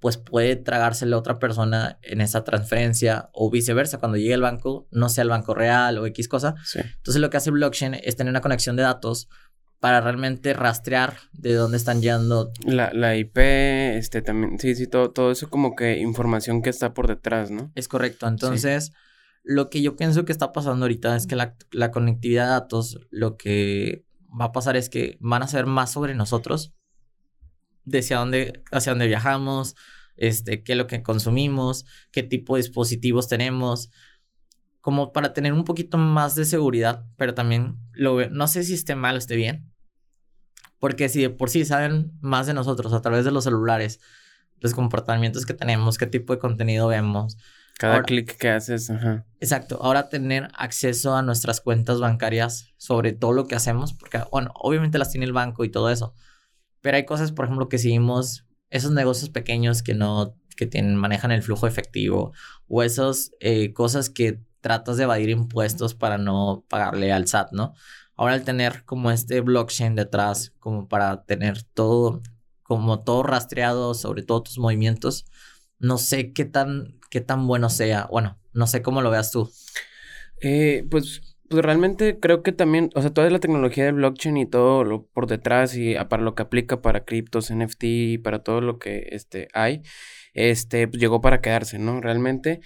pues 0.00 0.16
puede 0.16 0.56
tragarse 0.56 1.06
la 1.06 1.18
otra 1.18 1.38
persona 1.38 1.98
en 2.02 2.20
esa 2.20 2.42
transferencia 2.42 3.30
o 3.32 3.50
viceversa. 3.50 3.98
Cuando 3.98 4.18
llegue 4.18 4.34
el 4.34 4.40
banco, 4.40 4.86
no 4.90 5.08
sea 5.08 5.22
el 5.22 5.28
banco 5.28 5.54
real 5.54 5.98
o 5.98 6.06
X 6.06 6.26
cosa. 6.28 6.54
Sí. 6.64 6.80
Entonces 6.80 7.20
lo 7.20 7.30
que 7.30 7.36
hace 7.36 7.50
blockchain 7.50 7.94
es 7.94 8.16
tener 8.16 8.30
una 8.30 8.40
conexión 8.40 8.76
de 8.76 8.82
datos 8.82 9.28
para 9.78 10.00
realmente 10.02 10.52
rastrear 10.52 11.16
de 11.32 11.54
dónde 11.54 11.78
están 11.78 12.02
yendo. 12.02 12.52
La, 12.64 12.92
la 12.92 13.16
IP, 13.16 13.38
este 13.38 14.20
también, 14.20 14.58
sí, 14.58 14.74
sí, 14.74 14.86
todo, 14.86 15.10
todo 15.10 15.30
eso 15.30 15.48
como 15.48 15.74
que 15.74 15.98
información 15.98 16.60
que 16.60 16.70
está 16.70 16.92
por 16.92 17.08
detrás, 17.08 17.50
¿no? 17.50 17.72
Es 17.74 17.88
correcto. 17.88 18.28
Entonces, 18.28 18.86
sí. 18.86 18.92
Lo 19.42 19.70
que 19.70 19.82
yo 19.82 19.96
pienso 19.96 20.24
que 20.24 20.32
está 20.32 20.52
pasando 20.52 20.84
ahorita 20.84 21.16
es 21.16 21.26
que 21.26 21.36
la, 21.36 21.90
conectividad 21.90 22.44
de 22.44 22.50
datos, 22.50 23.00
lo 23.10 23.36
que 23.36 24.04
va 24.38 24.46
a 24.46 24.52
pasar 24.52 24.76
es 24.76 24.88
que 24.88 25.16
van 25.20 25.42
a 25.42 25.48
saber 25.48 25.66
más 25.66 25.92
sobre 25.92 26.14
nosotros 26.14 26.74
de 27.84 28.00
hacia 28.00 28.18
dónde, 28.18 28.62
hacia 28.70 28.92
dónde 28.92 29.06
viajamos, 29.06 29.74
este, 30.16 30.62
qué 30.62 30.72
es 30.72 30.78
lo 30.78 30.86
que 30.86 31.02
consumimos, 31.02 31.86
qué 32.12 32.22
tipo 32.22 32.54
de 32.54 32.62
dispositivos 32.62 33.26
tenemos, 33.26 33.90
como 34.80 35.12
para 35.12 35.32
tener 35.32 35.52
un 35.52 35.64
poquito 35.64 35.98
más 35.98 36.34
de 36.34 36.44
seguridad, 36.44 37.04
pero 37.16 37.34
también 37.34 37.78
lo 37.92 38.28
no 38.30 38.46
sé 38.46 38.62
si 38.62 38.74
esté 38.74 38.94
mal 38.94 39.16
o 39.16 39.18
esté 39.18 39.36
bien, 39.36 39.70
porque 40.78 41.08
si 41.08 41.22
de 41.22 41.30
por 41.30 41.50
sí 41.50 41.64
saben 41.64 42.12
más 42.20 42.46
de 42.46 42.54
nosotros 42.54 42.92
a 42.92 43.02
través 43.02 43.24
de 43.24 43.30
los 43.30 43.44
celulares, 43.44 44.00
los 44.60 44.74
comportamientos 44.74 45.46
que 45.46 45.54
tenemos, 45.54 45.98
qué 45.98 46.06
tipo 46.06 46.32
de 46.32 46.38
contenido 46.38 46.88
vemos. 46.88 47.36
Cada 47.80 48.02
clic 48.02 48.36
que 48.36 48.50
haces, 48.50 48.90
ajá. 48.90 49.24
Exacto. 49.40 49.78
Ahora 49.80 50.10
tener 50.10 50.48
acceso 50.52 51.16
a 51.16 51.22
nuestras 51.22 51.62
cuentas 51.62 51.98
bancarias 51.98 52.74
sobre 52.76 53.14
todo 53.14 53.32
lo 53.32 53.46
que 53.46 53.54
hacemos, 53.54 53.94
porque, 53.94 54.20
bueno, 54.30 54.52
obviamente 54.54 54.98
las 54.98 55.10
tiene 55.10 55.24
el 55.24 55.32
banco 55.32 55.64
y 55.64 55.70
todo 55.70 55.88
eso, 55.88 56.12
pero 56.82 56.98
hay 56.98 57.06
cosas, 57.06 57.32
por 57.32 57.46
ejemplo, 57.46 57.70
que 57.70 57.78
seguimos, 57.78 58.44
esos 58.68 58.92
negocios 58.92 59.30
pequeños 59.30 59.82
que 59.82 59.94
no, 59.94 60.36
que 60.58 60.66
tienen, 60.66 60.94
manejan 60.94 61.32
el 61.32 61.42
flujo 61.42 61.66
efectivo 61.66 62.32
o 62.68 62.82
esas 62.82 63.32
eh, 63.40 63.72
cosas 63.72 64.10
que 64.10 64.42
tratas 64.60 64.98
de 64.98 65.04
evadir 65.04 65.30
impuestos 65.30 65.94
para 65.94 66.18
no 66.18 66.66
pagarle 66.68 67.12
al 67.14 67.28
SAT, 67.28 67.52
¿no? 67.52 67.72
Ahora 68.14 68.34
al 68.34 68.44
tener 68.44 68.84
como 68.84 69.10
este 69.10 69.40
blockchain 69.40 69.94
detrás, 69.94 70.52
como 70.58 70.86
para 70.86 71.24
tener 71.24 71.62
todo, 71.62 72.20
como 72.62 73.00
todo 73.04 73.22
rastreado 73.22 73.94
sobre 73.94 74.22
todos 74.22 74.42
tus 74.42 74.58
movimientos, 74.58 75.24
no 75.80 75.98
sé 75.98 76.32
qué 76.32 76.44
tan, 76.44 76.98
qué 77.10 77.20
tan 77.20 77.46
bueno 77.46 77.68
sea. 77.70 78.06
Bueno, 78.10 78.38
no 78.52 78.66
sé 78.66 78.82
cómo 78.82 79.02
lo 79.02 79.10
veas 79.10 79.32
tú. 79.32 79.50
Eh, 80.40 80.86
pues 80.90 81.30
pues 81.50 81.64
realmente 81.64 82.20
creo 82.20 82.44
que 82.44 82.52
también, 82.52 82.90
o 82.94 83.02
sea, 83.02 83.12
toda 83.12 83.28
la 83.28 83.40
tecnología 83.40 83.84
del 83.84 83.94
blockchain 83.94 84.36
y 84.36 84.46
todo 84.46 84.84
lo 84.84 85.06
por 85.06 85.26
detrás 85.26 85.76
y 85.76 85.96
para 86.08 86.22
lo 86.22 86.36
que 86.36 86.42
aplica 86.42 86.80
para 86.80 87.04
criptos, 87.04 87.50
NFT 87.52 87.82
y 87.82 88.18
para 88.18 88.44
todo 88.44 88.60
lo 88.60 88.78
que 88.78 89.08
este, 89.10 89.48
hay, 89.52 89.82
este, 90.32 90.86
pues 90.86 91.00
llegó 91.00 91.20
para 91.20 91.40
quedarse, 91.40 91.80
¿no? 91.80 92.00
Realmente. 92.00 92.60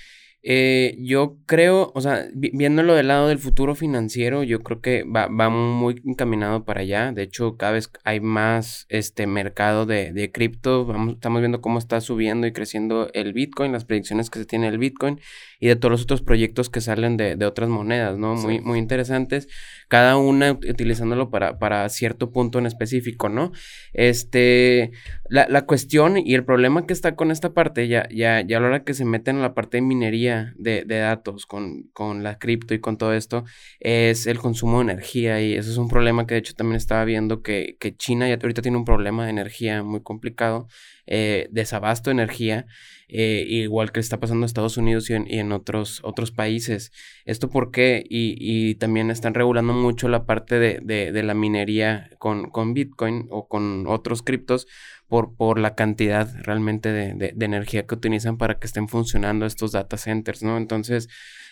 Eh, 0.46 0.98
yo 0.98 1.38
creo, 1.46 1.90
o 1.94 2.02
sea, 2.02 2.26
viéndolo 2.34 2.94
del 2.94 3.08
lado 3.08 3.28
del 3.28 3.38
futuro 3.38 3.74
financiero, 3.74 4.42
yo 4.42 4.60
creo 4.60 4.82
que 4.82 5.02
va, 5.04 5.26
va, 5.26 5.48
muy 5.48 6.02
encaminado 6.04 6.66
para 6.66 6.82
allá. 6.82 7.12
De 7.12 7.22
hecho, 7.22 7.56
cada 7.56 7.72
vez 7.72 7.90
hay 8.04 8.20
más 8.20 8.84
este 8.90 9.26
mercado 9.26 9.86
de, 9.86 10.12
de 10.12 10.30
cripto. 10.30 10.84
Vamos, 10.84 11.14
estamos 11.14 11.40
viendo 11.40 11.62
cómo 11.62 11.78
está 11.78 12.02
subiendo 12.02 12.46
y 12.46 12.52
creciendo 12.52 13.08
el 13.14 13.32
Bitcoin, 13.32 13.72
las 13.72 13.86
predicciones 13.86 14.28
que 14.28 14.38
se 14.40 14.44
tiene 14.44 14.68
el 14.68 14.76
Bitcoin 14.76 15.18
y 15.60 15.68
de 15.68 15.76
todos 15.76 15.92
los 15.92 16.02
otros 16.02 16.20
proyectos 16.20 16.68
que 16.68 16.82
salen 16.82 17.16
de, 17.16 17.36
de 17.36 17.46
otras 17.46 17.70
monedas, 17.70 18.18
¿no? 18.18 18.34
Muy, 18.34 18.60
muy 18.60 18.78
interesantes. 18.78 19.48
Cada 19.88 20.16
una 20.16 20.52
utilizándolo 20.52 21.30
para, 21.30 21.58
para 21.58 21.88
cierto 21.88 22.30
punto 22.30 22.58
en 22.58 22.66
específico, 22.66 23.28
¿no? 23.28 23.52
Este, 23.92 24.92
la, 25.28 25.46
la 25.48 25.66
cuestión 25.66 26.16
y 26.18 26.34
el 26.34 26.44
problema 26.44 26.86
que 26.86 26.92
está 26.92 27.16
con 27.16 27.30
esta 27.30 27.54
parte, 27.54 27.88
ya, 27.88 28.08
ya, 28.10 28.40
ya 28.40 28.58
a 28.58 28.60
la 28.60 28.66
hora 28.66 28.84
que 28.84 28.94
se 28.94 29.04
meten 29.04 29.36
en 29.36 29.42
la 29.42 29.54
parte 29.54 29.76
de 29.78 29.82
minería 29.82 30.54
de, 30.56 30.84
de 30.84 30.98
datos 30.98 31.46
con, 31.46 31.84
con 31.92 32.22
la 32.22 32.38
cripto 32.38 32.74
y 32.74 32.80
con 32.80 32.98
todo 32.98 33.14
esto, 33.14 33.44
es 33.80 34.26
el 34.26 34.38
consumo 34.38 34.78
de 34.78 34.92
energía 34.92 35.40
y 35.40 35.54
eso 35.54 35.70
es 35.70 35.76
un 35.76 35.88
problema 35.88 36.26
que 36.26 36.34
de 36.34 36.40
hecho 36.40 36.54
también 36.54 36.76
estaba 36.76 37.04
viendo 37.04 37.42
que, 37.42 37.76
que 37.78 37.96
China 37.96 38.28
ya 38.28 38.34
ahorita 38.34 38.62
tiene 38.62 38.78
un 38.78 38.84
problema 38.84 39.24
de 39.24 39.30
energía 39.30 39.82
muy 39.82 40.02
complicado 40.02 40.68
eh, 41.06 41.48
desabasto 41.50 42.10
de 42.10 42.14
energía, 42.14 42.66
eh, 43.08 43.44
igual 43.46 43.92
que 43.92 44.00
está 44.00 44.18
pasando 44.18 44.44
en 44.44 44.46
Estados 44.46 44.76
Unidos 44.78 45.10
y 45.10 45.14
en, 45.14 45.52
otros, 45.52 46.00
otros 46.02 46.30
países. 46.30 46.92
¿Esto 47.26 47.50
por 47.50 47.70
qué? 47.70 48.02
Y, 48.08 48.74
también 48.76 49.10
están 49.10 49.34
regulando 49.34 49.74
mucho 49.74 50.08
la 50.08 50.24
parte 50.24 50.58
de, 50.58 50.80
de, 50.80 51.22
la 51.22 51.34
minería 51.34 52.10
con, 52.18 52.50
con, 52.50 52.74
Bitcoin 52.74 53.28
o 53.30 53.46
con 53.48 53.86
otros 53.86 54.22
criptos 54.22 54.66
por, 55.06 55.36
por 55.36 55.58
la 55.58 55.74
cantidad 55.74 56.28
realmente 56.42 56.90
de, 56.90 57.14
de, 57.14 57.44
energía 57.44 57.86
que 57.86 57.94
utilizan 57.94 58.38
para 58.38 58.58
que 58.58 58.66
estén 58.66 58.88
funcionando 58.88 59.46
estos 59.46 59.72
data 59.72 59.96
centers, 59.98 60.42
¿no? 60.42 60.56
Entonces, 60.56 61.08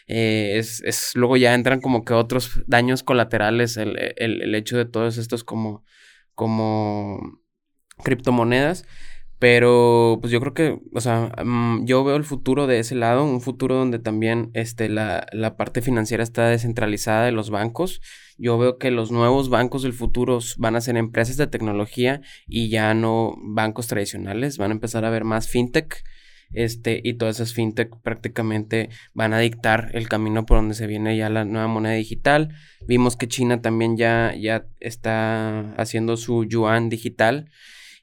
eh, 0.07 0.55
es, 0.57 0.83
es, 0.83 1.13
luego 1.15 1.37
ya 1.37 1.55
entran 1.55 1.81
como 1.81 2.05
que 2.05 2.15
otros 2.15 2.63
daños 2.67 3.03
colaterales, 3.03 3.77
el, 3.77 3.97
el, 4.17 4.43
el 4.43 4.55
hecho 4.55 4.79
de 4.79 4.87
todos 4.87 5.19
estos 5.19 5.45
como, 5.45 5.85
como 6.35 7.43
criptomonedas. 8.03 8.85
Pero 9.43 10.19
pues 10.21 10.33
yo 10.33 10.39
creo 10.39 10.55
que, 10.55 10.79
o 10.95 11.01
sea, 11.01 11.33
mm, 11.45 11.85
yo 11.85 12.05
veo 12.05 12.15
el 12.15 12.23
futuro 12.23 12.69
de 12.69 12.79
ese 12.79 12.95
lado, 12.95 13.25
un 13.25 13.41
futuro 13.41 13.75
donde 13.75 13.99
también 13.99 14.53
este, 14.55 14.89
la, 14.89 15.27
la, 15.33 15.57
parte 15.57 15.83
financiera 15.83 16.23
está 16.23 16.47
descentralizada 16.47 17.25
de 17.25 17.33
los 17.33 17.51
bancos. 17.51 18.01
Yo 18.39 18.57
veo 18.57 18.79
que 18.79 18.93
los 18.93 19.11
nuevos 19.11 19.49
bancos 19.49 19.83
del 19.83 19.95
futuro 19.95 20.39
van 20.59 20.77
a 20.77 20.81
ser 20.81 20.97
empresas 20.97 21.39
de 21.39 21.49
tecnología 21.49 22.21
y 22.47 22.69
ya 22.69 22.95
no 22.95 23.35
bancos 23.43 23.89
tradicionales, 23.89 24.59
van 24.59 24.71
a 24.71 24.75
empezar 24.75 25.05
a 25.05 25.11
ver 25.11 25.25
más 25.25 25.49
fintech. 25.49 26.05
Este, 26.53 27.01
y 27.03 27.15
todas 27.15 27.41
esas 27.41 27.53
fintech 27.53 27.91
prácticamente 28.01 28.91
van 29.13 29.33
a 29.33 29.41
dictar 29.41 29.91
el 29.95 30.09
camino 30.09 30.47
por 30.47 30.59
donde 30.59 30.77
se 30.77 30.87
viene 30.87 31.17
ya 31.17 31.29
la 31.31 31.45
nueva 31.45 31.67
moneda 31.67 31.95
digital. 31.95 32.55
Vimos 32.87 33.17
que 33.17 33.27
China 33.27 33.61
también 33.61 33.97
ya, 33.97 34.37
ya 34.39 34.67
está 34.79 35.75
haciendo 35.75 36.17
su 36.17 36.45
yuan 36.45 36.91
digital 36.91 37.51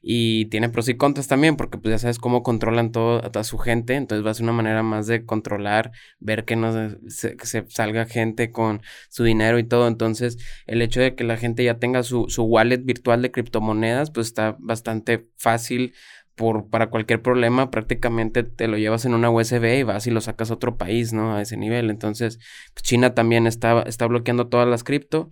y 0.02 0.46
tiene 0.46 0.68
pros 0.68 0.88
y 0.88 0.96
contras 0.96 1.28
también, 1.28 1.56
porque 1.56 1.78
pues 1.78 1.92
ya 1.92 1.98
sabes 1.98 2.18
cómo 2.18 2.42
controlan 2.42 2.92
todo 2.92 3.22
a 3.22 3.44
su 3.44 3.58
gente, 3.58 3.94
entonces 3.94 4.24
va 4.24 4.30
a 4.30 4.34
ser 4.34 4.44
una 4.44 4.52
manera 4.52 4.82
más 4.82 5.06
de 5.06 5.24
controlar, 5.26 5.92
ver 6.18 6.44
que 6.44 6.56
no 6.56 6.72
se, 7.08 7.36
se, 7.38 7.64
salga 7.68 8.06
gente 8.06 8.50
con 8.50 8.82
su 9.08 9.24
dinero 9.24 9.58
y 9.58 9.64
todo, 9.64 9.88
entonces 9.88 10.38
el 10.66 10.82
hecho 10.82 11.00
de 11.00 11.14
que 11.14 11.24
la 11.24 11.36
gente 11.36 11.64
ya 11.64 11.78
tenga 11.78 12.02
su, 12.02 12.26
su 12.28 12.44
wallet 12.44 12.84
virtual 12.84 13.22
de 13.22 13.30
criptomonedas, 13.30 14.10
pues 14.10 14.28
está 14.28 14.56
bastante 14.58 15.28
fácil 15.36 15.92
por, 16.40 16.70
para 16.70 16.88
cualquier 16.88 17.20
problema, 17.20 17.70
prácticamente 17.70 18.42
te 18.42 18.66
lo 18.66 18.78
llevas 18.78 19.04
en 19.04 19.12
una 19.12 19.28
USB 19.28 19.80
y 19.80 19.82
vas 19.82 20.06
y 20.06 20.10
lo 20.10 20.22
sacas 20.22 20.50
a 20.50 20.54
otro 20.54 20.78
país, 20.78 21.12
¿no? 21.12 21.34
A 21.34 21.42
ese 21.42 21.58
nivel. 21.58 21.90
Entonces, 21.90 22.38
pues, 22.72 22.82
China 22.82 23.14
también 23.14 23.46
está, 23.46 23.82
está 23.82 24.06
bloqueando 24.06 24.48
todas 24.48 24.66
las 24.66 24.82
cripto. 24.82 25.30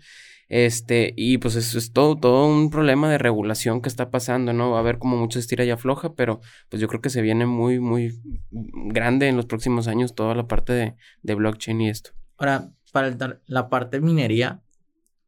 Este, 0.49 1.13
y 1.17 1.39
pues 1.39 1.57
eso 1.57 1.77
es 1.77 1.93
todo, 1.93 2.17
todo 2.17 2.47
un 2.47 2.71
problema 2.71 3.11
de 3.11 3.19
regulación 3.19 3.83
que 3.83 3.89
está 3.89 4.11
pasando, 4.11 4.53
¿no? 4.53 4.71
Va 4.71 4.79
a 4.79 4.81
haber 4.81 4.99
como 4.99 5.17
mucho 5.17 5.39
estira 5.39 5.65
y 5.65 5.71
afloja, 5.71 6.15
pero 6.15 6.41
pues 6.71 6.81
yo 6.81 6.89
creo 6.89 7.03
que 7.03 7.11
se 7.11 7.21
viene 7.21 7.45
muy, 7.45 7.81
muy 7.81 8.19
grande 8.51 9.29
en 9.29 9.37
los 9.37 9.47
próximos 9.47 9.89
años 9.89 10.15
toda 10.15 10.35
la 10.35 10.49
parte 10.49 10.73
de, 10.73 10.97
de 11.23 11.35
blockchain 11.35 11.81
y 11.83 11.91
esto. 11.91 12.13
Ahora, 12.39 12.71
para 12.93 13.41
la 13.47 13.69
parte 13.69 13.99
de 13.99 14.07
minería, 14.07 14.63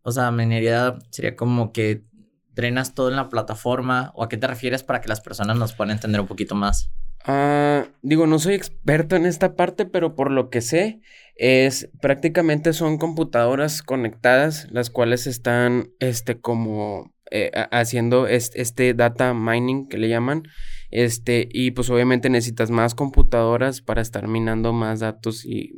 o 0.03 0.13
sea, 0.13 0.31
minería 0.31 0.99
sería 1.11 1.37
como 1.37 1.73
que 1.73 2.05
drenas 2.53 2.95
todo 2.95 3.09
en 3.11 3.17
la 3.17 3.29
plataforma, 3.29 4.13
o 4.15 4.25
a 4.25 4.29
qué 4.29 4.37
te 4.37 4.47
refieres 4.47 4.83
para 4.83 5.01
que 5.01 5.09
las 5.09 5.21
personas 5.21 5.57
nos 5.57 5.73
puedan 5.73 5.93
entender 5.93 6.21
un 6.21 6.27
poquito 6.27 6.55
más. 6.55 6.91
Ah, 7.25 7.87
digo, 8.03 8.27
no 8.27 8.39
soy 8.39 8.55
experto 8.55 9.15
en 9.17 9.27
esta 9.27 9.55
parte, 9.55 9.85
pero 9.85 10.15
por 10.15 10.31
lo 10.31 10.49
que 10.49 10.63
sé, 10.63 11.01
es 11.37 11.91
prácticamente 12.01 12.73
son 12.73 12.99
computadoras 12.99 13.83
conectadas, 13.83 14.69
las 14.71 14.91
cuales 14.91 15.27
están, 15.27 15.91
este, 16.01 16.41
como 16.41 17.13
eh, 17.31 17.51
haciendo 17.71 18.27
este, 18.27 18.95
data 18.95 19.35
mining 19.35 19.89
que 19.89 19.99
le 19.99 20.09
llaman, 20.09 20.45
este, 20.91 21.47
y 21.51 21.73
pues 21.73 21.91
obviamente 21.91 22.31
necesitas 22.31 22.71
más 22.71 22.95
computadoras 22.95 23.83
para 23.83 24.03
estar 24.03 24.27
minando 24.27 24.73
más 24.73 25.01
datos 25.01 25.45
y 25.45 25.75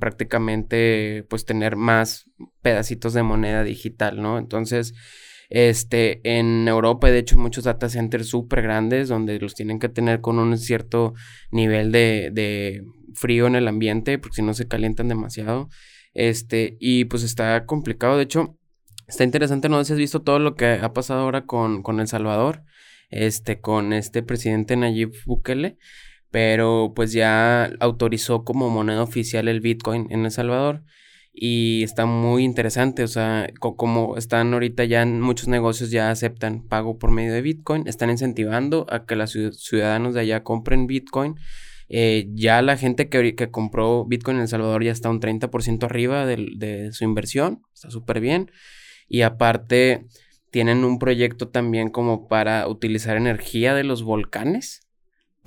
prácticamente, 0.00 1.24
pues 1.28 1.44
tener 1.44 1.76
más 1.76 2.26
pedacitos 2.62 3.12
de 3.12 3.22
moneda 3.22 3.64
digital, 3.64 4.22
¿no? 4.22 4.38
Entonces, 4.38 4.94
este, 5.48 6.20
en 6.24 6.68
Europa, 6.68 7.10
de 7.10 7.18
hecho, 7.18 7.38
muchos 7.38 7.64
data 7.64 7.88
centers 7.88 8.28
súper 8.28 8.62
grandes 8.62 9.08
donde 9.08 9.38
los 9.38 9.54
tienen 9.54 9.78
que 9.78 9.88
tener 9.88 10.20
con 10.20 10.38
un 10.38 10.58
cierto 10.58 11.14
nivel 11.50 11.90
de, 11.90 12.30
de 12.32 12.82
frío 13.14 13.46
en 13.46 13.56
el 13.56 13.68
ambiente, 13.68 14.18
porque 14.18 14.36
si 14.36 14.42
no 14.42 14.54
se 14.54 14.68
calientan 14.68 15.08
demasiado. 15.08 15.68
Este, 16.14 16.76
y 16.80 17.04
pues 17.06 17.22
está 17.22 17.64
complicado. 17.64 18.16
De 18.16 18.24
hecho, 18.24 18.58
está 19.06 19.24
interesante, 19.24 19.68
no 19.68 19.78
sé 19.78 19.86
si 19.86 19.92
has 19.94 19.98
visto 19.98 20.22
todo 20.22 20.38
lo 20.38 20.54
que 20.54 20.66
ha 20.66 20.92
pasado 20.92 21.20
ahora 21.20 21.46
con, 21.46 21.82
con 21.82 22.00
El 22.00 22.08
Salvador, 22.08 22.62
este, 23.10 23.60
con 23.60 23.92
este 23.92 24.22
presidente 24.22 24.76
Nayib 24.76 25.12
Bukele, 25.24 25.78
pero 26.30 26.92
pues 26.94 27.12
ya 27.12 27.70
autorizó 27.80 28.44
como 28.44 28.68
moneda 28.68 29.02
oficial 29.02 29.48
el 29.48 29.60
Bitcoin 29.60 30.08
en 30.10 30.26
El 30.26 30.30
Salvador 30.30 30.82
y 31.32 31.82
está 31.84 32.06
muy 32.06 32.44
interesante, 32.44 33.04
o 33.04 33.08
sea, 33.08 33.48
como 33.60 34.16
están 34.16 34.52
ahorita 34.52 34.84
ya 34.84 35.06
muchos 35.06 35.48
negocios 35.48 35.90
ya 35.90 36.10
aceptan 36.10 36.66
pago 36.66 36.98
por 36.98 37.10
medio 37.10 37.32
de 37.32 37.42
Bitcoin, 37.42 37.86
están 37.86 38.10
incentivando 38.10 38.86
a 38.90 39.06
que 39.06 39.14
los 39.14 39.32
ciudadanos 39.32 40.14
de 40.14 40.20
allá 40.20 40.42
compren 40.42 40.86
Bitcoin. 40.86 41.36
Eh, 41.90 42.28
ya 42.34 42.60
la 42.60 42.76
gente 42.76 43.08
que, 43.08 43.34
que, 43.34 43.50
compró 43.50 44.04
Bitcoin 44.04 44.36
en 44.36 44.42
El 44.42 44.48
Salvador 44.48 44.84
ya 44.84 44.92
está 44.92 45.08
un 45.08 45.20
30% 45.20 45.84
arriba 45.84 46.26
de, 46.26 46.48
de 46.56 46.92
su 46.92 47.04
inversión, 47.04 47.62
está 47.72 47.90
súper 47.90 48.20
bien. 48.20 48.50
Y 49.08 49.22
aparte 49.22 50.06
tienen 50.50 50.84
un 50.84 50.98
proyecto 50.98 51.48
también 51.48 51.88
como 51.88 52.28
para 52.28 52.68
utilizar 52.68 53.16
energía 53.16 53.74
de 53.74 53.84
los 53.84 54.02
volcanes 54.02 54.87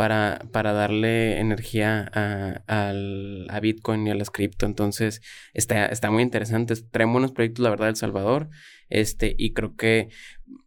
para, 0.01 0.47
para 0.51 0.73
darle 0.73 1.39
energía 1.39 2.09
a, 2.11 2.63
a, 2.67 3.59
Bitcoin 3.59 4.07
y 4.07 4.09
a 4.09 4.15
las 4.15 4.31
cripto. 4.31 4.65
Entonces, 4.65 5.21
está, 5.53 5.85
está 5.85 6.09
muy 6.09 6.23
interesante. 6.23 6.73
Traen 6.89 7.11
buenos 7.11 7.33
proyectos, 7.33 7.61
la 7.61 7.69
verdad, 7.69 7.89
El 7.89 7.95
Salvador. 7.95 8.49
Este, 8.89 9.35
y 9.37 9.53
creo 9.53 9.75
que 9.75 10.09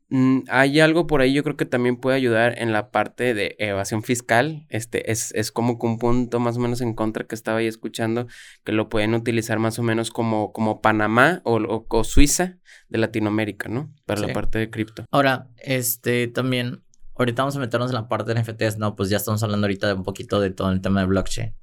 mm, 0.08 0.42
hay 0.46 0.78
algo 0.78 1.08
por 1.08 1.20
ahí, 1.20 1.34
yo 1.34 1.42
creo 1.42 1.56
que 1.56 1.66
también 1.66 1.96
puede 1.96 2.16
ayudar 2.16 2.62
en 2.62 2.70
la 2.70 2.92
parte 2.92 3.34
de 3.34 3.56
evasión 3.58 4.04
fiscal. 4.04 4.66
Este, 4.68 5.10
es, 5.10 5.34
es 5.34 5.50
como 5.50 5.80
que 5.80 5.86
un 5.88 5.98
punto 5.98 6.38
más 6.38 6.56
o 6.56 6.60
menos 6.60 6.80
en 6.80 6.94
contra 6.94 7.26
que 7.26 7.34
estaba 7.34 7.58
ahí 7.58 7.66
escuchando, 7.66 8.28
que 8.62 8.70
lo 8.70 8.88
pueden 8.88 9.14
utilizar 9.14 9.58
más 9.58 9.80
o 9.80 9.82
menos 9.82 10.12
como, 10.12 10.52
como 10.52 10.80
Panamá 10.80 11.40
o, 11.42 11.86
o, 11.88 12.04
Suiza 12.04 12.58
de 12.88 12.98
Latinoamérica, 12.98 13.68
¿no? 13.68 13.92
Para 14.06 14.20
la 14.20 14.32
parte 14.32 14.60
de 14.60 14.70
cripto. 14.70 15.06
Ahora, 15.10 15.48
este, 15.56 16.28
también 16.28 16.84
ahorita 17.16 17.42
vamos 17.42 17.56
a 17.56 17.61
meternos 17.61 17.90
en 17.90 17.94
la 17.94 18.09
parte 18.09 18.33
de 18.33 18.40
NFTs, 18.40 18.78
no, 18.78 18.97
pues 18.97 19.11
ya 19.11 19.16
estamos 19.16 19.42
hablando 19.42 19.66
ahorita 19.66 19.88
de 19.88 19.94
un 19.94 20.02
poquito 20.02 20.40
de 20.40 20.50
todo 20.50 20.71
el 20.71 20.80
tema 20.80 21.00
de 21.00 21.06
blockchain. 21.06 21.54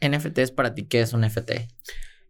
NFTs 0.00 0.52
para 0.52 0.74
ti, 0.74 0.84
¿qué 0.86 1.00
es 1.00 1.12
un 1.12 1.22
NFT? 1.22 1.50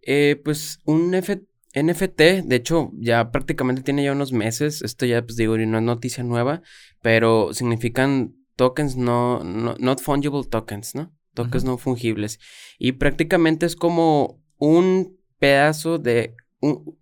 Eh, 0.03 0.41
pues 0.45 0.81
un 0.85 1.11
NFT, 1.11 2.21
de 2.45 2.57
hecho, 2.57 2.91
ya 2.95 3.31
prácticamente 3.31 3.83
tiene 3.83 4.05
ya 4.05 4.13
unos 4.13 4.33
meses, 4.33 4.83
esto 4.83 5.07
ya 5.07 5.23
pues 5.23 5.37
digo, 5.37 5.57
no 5.59 5.79
es 5.79 5.85
noticia 5.85 6.25
nueva, 6.25 6.63
pero 7.03 7.53
significan 7.53 8.35
tokens 8.57 8.97
no, 8.97 9.45
no, 9.45 9.77
not 9.79 10.01
fungible 10.01 10.45
tokens, 10.45 10.95
¿no? 10.95 11.15
Tokens 11.35 11.65
no 11.65 11.79
fungibles. 11.79 12.41
Y 12.79 12.93
prácticamente 12.93 13.67
es 13.67 13.77
como 13.77 14.43
un 14.57 15.17
pedazo 15.39 15.99
de, 15.99 16.35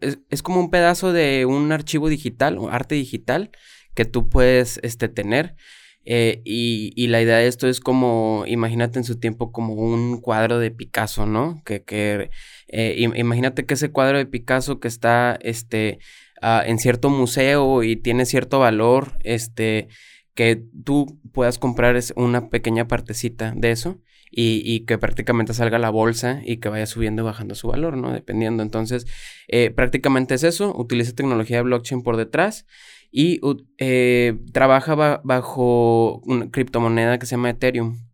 es, 0.01 0.43
como 0.43 0.61
un 0.61 0.71
pedazo 0.71 1.13
de 1.13 1.47
un 1.47 1.73
archivo 1.73 2.09
digital 2.09 2.59
o 2.59 2.69
arte 2.69 2.95
digital 2.95 3.51
que 3.97 4.05
tú 4.05 4.29
puedes 4.29 4.79
este, 4.85 5.09
tener. 5.09 5.57
Eh, 6.05 6.41
y, 6.45 7.09
la 7.09 7.21
idea 7.21 7.39
de 7.39 7.49
esto 7.49 7.67
es 7.67 7.81
como, 7.81 8.45
imagínate 8.47 9.01
en 9.01 9.05
su 9.05 9.19
tiempo 9.19 9.51
como 9.51 9.75
un 9.75 10.21
cuadro 10.21 10.61
de 10.61 10.71
Picasso, 10.71 11.27
¿no? 11.27 11.63
Que, 11.65 11.83
que 11.83 12.31
eh, 12.69 12.95
imagínate 13.17 13.67
que 13.67 13.75
ese 13.75 13.91
cuadro 13.91 14.19
de 14.19 14.27
Picasso 14.27 14.79
que 14.79 14.87
está 14.87 15.37
este, 15.43 15.99
ah, 16.41 16.63
en 16.65 16.79
cierto 16.79 17.11
museo 17.11 17.83
y 17.83 17.97
tiene 17.97 18.25
cierto 18.25 18.61
valor, 18.61 19.15
este, 19.25 19.89
que 20.35 20.63
tú 20.85 21.19
puedas 21.33 21.59
comprar 21.59 21.99
una 22.15 22.51
pequeña 22.51 22.87
partecita 22.87 23.53
de 23.57 23.73
eso 23.73 24.01
y, 24.31 24.81
que 24.81 24.99
prácticamente 24.99 25.55
salga 25.55 25.79
la 25.79 25.91
bolsa 25.91 26.43
y 26.45 26.59
que 26.59 26.69
vaya 26.69 26.87
subiendo 26.87 27.23
y 27.23 27.25
bajando 27.25 27.55
su 27.55 27.69
valor, 27.69 27.97
¿no? 27.97 28.13
Dependiendo. 28.13 28.63
Entonces, 28.63 29.07
eh, 29.49 29.71
prácticamente 29.71 30.35
es 30.35 30.45
eso, 30.45 30.77
utiliza 30.77 31.15
tecnología 31.15 31.57
de 31.59 31.63
blockchain 31.63 32.03
por 32.03 32.17
detrás 32.17 32.67
y 33.11 33.41
eh, 33.79 34.39
trabaja 34.53 34.95
bajo 35.23 36.21
una 36.25 36.51
criptomoneda 36.51 37.19
que 37.19 37.27
se 37.27 37.33
llama 37.33 37.51
Ethereum 37.51 38.07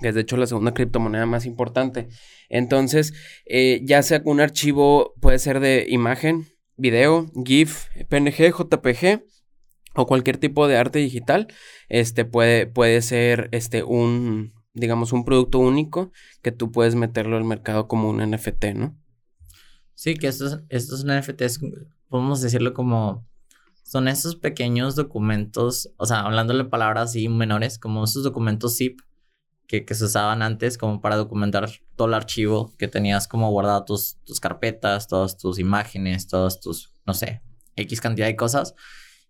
que 0.00 0.08
es 0.08 0.14
de 0.14 0.22
hecho 0.22 0.36
la 0.36 0.46
segunda 0.46 0.74
criptomoneda 0.74 1.26
más 1.26 1.46
importante. 1.46 2.08
Entonces, 2.48 3.12
eh, 3.46 3.80
ya 3.84 4.02
sea 4.02 4.22
un 4.24 4.40
archivo, 4.40 5.14
puede 5.20 5.38
ser 5.38 5.60
de 5.60 5.86
imagen, 5.88 6.46
video, 6.76 7.30
GIF, 7.44 7.86
PNG, 8.08 8.52
JPG 8.56 9.24
o 9.94 10.06
cualquier 10.06 10.38
tipo 10.38 10.68
de 10.68 10.76
arte 10.76 11.00
digital, 11.00 11.48
este 11.88 12.24
puede, 12.24 12.66
puede 12.66 13.02
ser 13.02 13.48
este 13.52 13.82
un, 13.82 14.52
digamos, 14.72 15.12
un 15.12 15.24
producto 15.24 15.58
único 15.58 16.12
que 16.42 16.52
tú 16.52 16.70
puedes 16.70 16.94
meterlo 16.94 17.36
al 17.36 17.44
mercado 17.44 17.88
como 17.88 18.08
un 18.08 18.18
NFT, 18.18 18.66
¿no? 18.76 18.96
Sí, 19.94 20.14
que 20.14 20.28
estos, 20.28 20.60
estos 20.68 21.04
NFTs, 21.04 21.58
podemos 22.08 22.40
decirlo 22.40 22.72
como, 22.74 23.26
son 23.88 24.06
esos 24.06 24.36
pequeños 24.36 24.96
documentos, 24.96 25.90
o 25.96 26.04
sea, 26.04 26.20
hablándole 26.20 26.66
palabras 26.66 27.08
así 27.08 27.26
menores, 27.30 27.78
como 27.78 28.04
esos 28.04 28.22
documentos 28.22 28.76
zip 28.76 29.00
que, 29.66 29.86
que, 29.86 29.94
se 29.94 30.04
usaban 30.04 30.42
antes 30.42 30.76
como 30.76 31.00
para 31.00 31.16
documentar 31.16 31.70
todo 31.96 32.08
el 32.08 32.12
archivo 32.12 32.74
que 32.76 32.86
tenías 32.86 33.26
como 33.26 33.50
guardado 33.50 33.86
tus, 33.86 34.18
tus 34.24 34.40
carpetas, 34.40 35.08
todas 35.08 35.38
tus 35.38 35.58
imágenes, 35.58 36.28
todos 36.28 36.60
tus, 36.60 36.92
no 37.06 37.14
sé, 37.14 37.40
X 37.76 38.02
cantidad 38.02 38.26
de 38.26 38.36
cosas. 38.36 38.74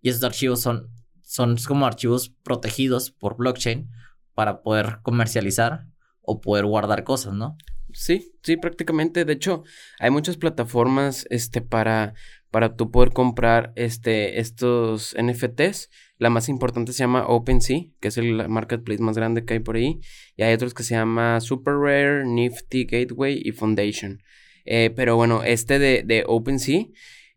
Y 0.03 0.09
esos 0.09 0.25
archivos 0.25 0.61
son, 0.61 0.91
son 1.23 1.57
como 1.59 1.87
archivos 1.87 2.31
protegidos 2.43 3.12
por 3.12 3.37
blockchain 3.37 3.88
para 4.35 4.62
poder 4.62 4.99
comercializar 5.03 5.87
o 6.21 6.41
poder 6.41 6.67
guardar 6.67 7.05
cosas, 7.05 7.33
¿no? 7.33 7.57
Sí, 7.93 8.33
sí, 8.43 8.57
prácticamente. 8.57 9.25
De 9.25 9.35
hecho, 9.35 9.62
hay 10.00 10.11
muchas 10.11 10.37
plataformas 10.37 11.27
este, 11.31 11.62
para, 11.62 12.15
para 12.50 12.76
tú 12.76 12.90
poder 12.90 13.12
comprar 13.12 13.73
este, 13.76 14.40
estos 14.40 15.14
NFTs. 15.21 15.90
La 16.19 16.31
más 16.31 16.49
importante 16.49 16.93
se 16.93 17.00
llama 17.00 17.26
OpenSea, 17.26 17.83
que 18.00 18.09
es 18.09 18.19
el 18.19 18.49
marketplace 18.49 19.02
más 19.02 19.17
grande 19.17 19.45
que 19.45 19.55
hay 19.55 19.61
por 19.61 19.76
ahí. 19.76 20.00
Y 20.37 20.43
hay 20.43 20.55
otros 20.55 20.75
que 20.75 20.83
se 20.83 20.95
llama 20.95 21.40
Super 21.40 21.75
Rare, 21.75 22.25
Nifty 22.25 22.85
Gateway 22.85 23.40
y 23.45 23.52
Foundation. 23.52 24.23
Eh, 24.64 24.90
pero 24.95 25.17
bueno, 25.17 25.45
este 25.45 25.78
de, 25.78 26.02
de 26.05 26.25
OpenSea 26.26 26.87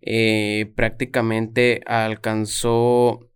eh, 0.02 0.72
prácticamente 0.76 1.82
alcanzó 1.86 3.30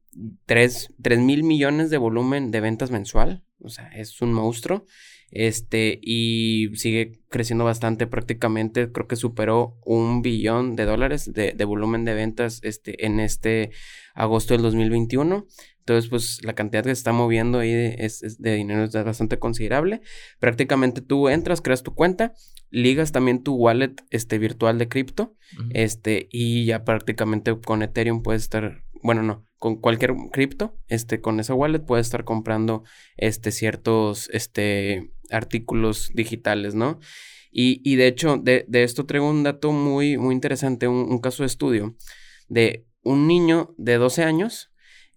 3 0.45 0.89
mil 1.19 1.43
millones 1.43 1.89
de 1.89 1.97
volumen 1.97 2.51
de 2.51 2.61
ventas 2.61 2.91
mensual. 2.91 3.43
O 3.59 3.69
sea, 3.69 3.87
es 3.89 4.21
un 4.21 4.33
monstruo. 4.33 4.85
Este, 5.35 5.99
y 6.01 6.69
sigue 6.75 7.19
creciendo 7.29 7.65
bastante 7.65 8.07
prácticamente. 8.07 8.89
Creo 8.89 9.05
que 9.05 9.17
superó 9.17 9.77
un 9.83 10.21
billón 10.21 10.77
de 10.77 10.85
dólares 10.85 11.31
de, 11.33 11.65
volumen 11.65 12.05
de 12.05 12.13
ventas 12.13 12.61
este, 12.63 13.05
en 13.05 13.19
este 13.19 13.71
agosto 14.13 14.53
del 14.53 14.63
2021. 14.63 15.45
Entonces, 15.79 16.09
pues 16.09 16.39
la 16.43 16.53
cantidad 16.53 16.83
que 16.83 16.89
se 16.89 16.93
está 16.93 17.11
moviendo 17.11 17.59
ahí 17.59 17.73
de, 17.73 17.95
es, 17.99 18.41
de 18.41 18.55
dinero 18.55 18.85
es 18.85 18.93
bastante 18.93 19.37
considerable. 19.37 20.01
Prácticamente 20.39 21.01
tú 21.01 21.27
entras, 21.27 21.61
creas 21.61 21.83
tu 21.83 21.93
cuenta, 21.93 22.33
ligas 22.69 23.11
también 23.11 23.43
tu 23.43 23.55
wallet 23.55 23.93
este, 24.11 24.37
virtual 24.37 24.79
de 24.79 24.87
cripto, 24.87 25.35
este, 25.71 26.29
y 26.31 26.65
ya 26.65 26.85
prácticamente 26.85 27.55
con 27.59 27.83
Ethereum 27.83 28.23
puedes 28.23 28.43
estar 28.43 28.85
bueno, 29.05 29.21
no, 29.21 29.45
con 29.57 29.77
cualquier 29.77 30.13
cripto, 30.31 30.77
este, 30.87 31.21
con 31.21 31.39
esa 31.39 31.53
wallet 31.53 31.79
puedes 31.79 32.07
estar 32.07 32.23
comprando, 32.23 32.83
este, 33.17 33.51
ciertos, 33.51 34.29
este, 34.33 35.11
artículos 35.29 36.11
digitales, 36.13 36.75
¿no? 36.75 36.99
Y, 37.51 37.81
y 37.89 37.95
de 37.95 38.07
hecho, 38.07 38.37
de, 38.37 38.65
de, 38.67 38.83
esto 38.83 39.05
traigo 39.05 39.29
un 39.29 39.43
dato 39.43 39.71
muy, 39.71 40.17
muy 40.17 40.35
interesante, 40.35 40.87
un, 40.87 41.19
caso 41.19 41.43
de 41.43 41.47
estudio 41.47 41.95
de 42.49 42.85
un 43.01 43.27
niño 43.27 43.73
de 43.77 43.95
12 43.95 44.23
años, 44.23 44.71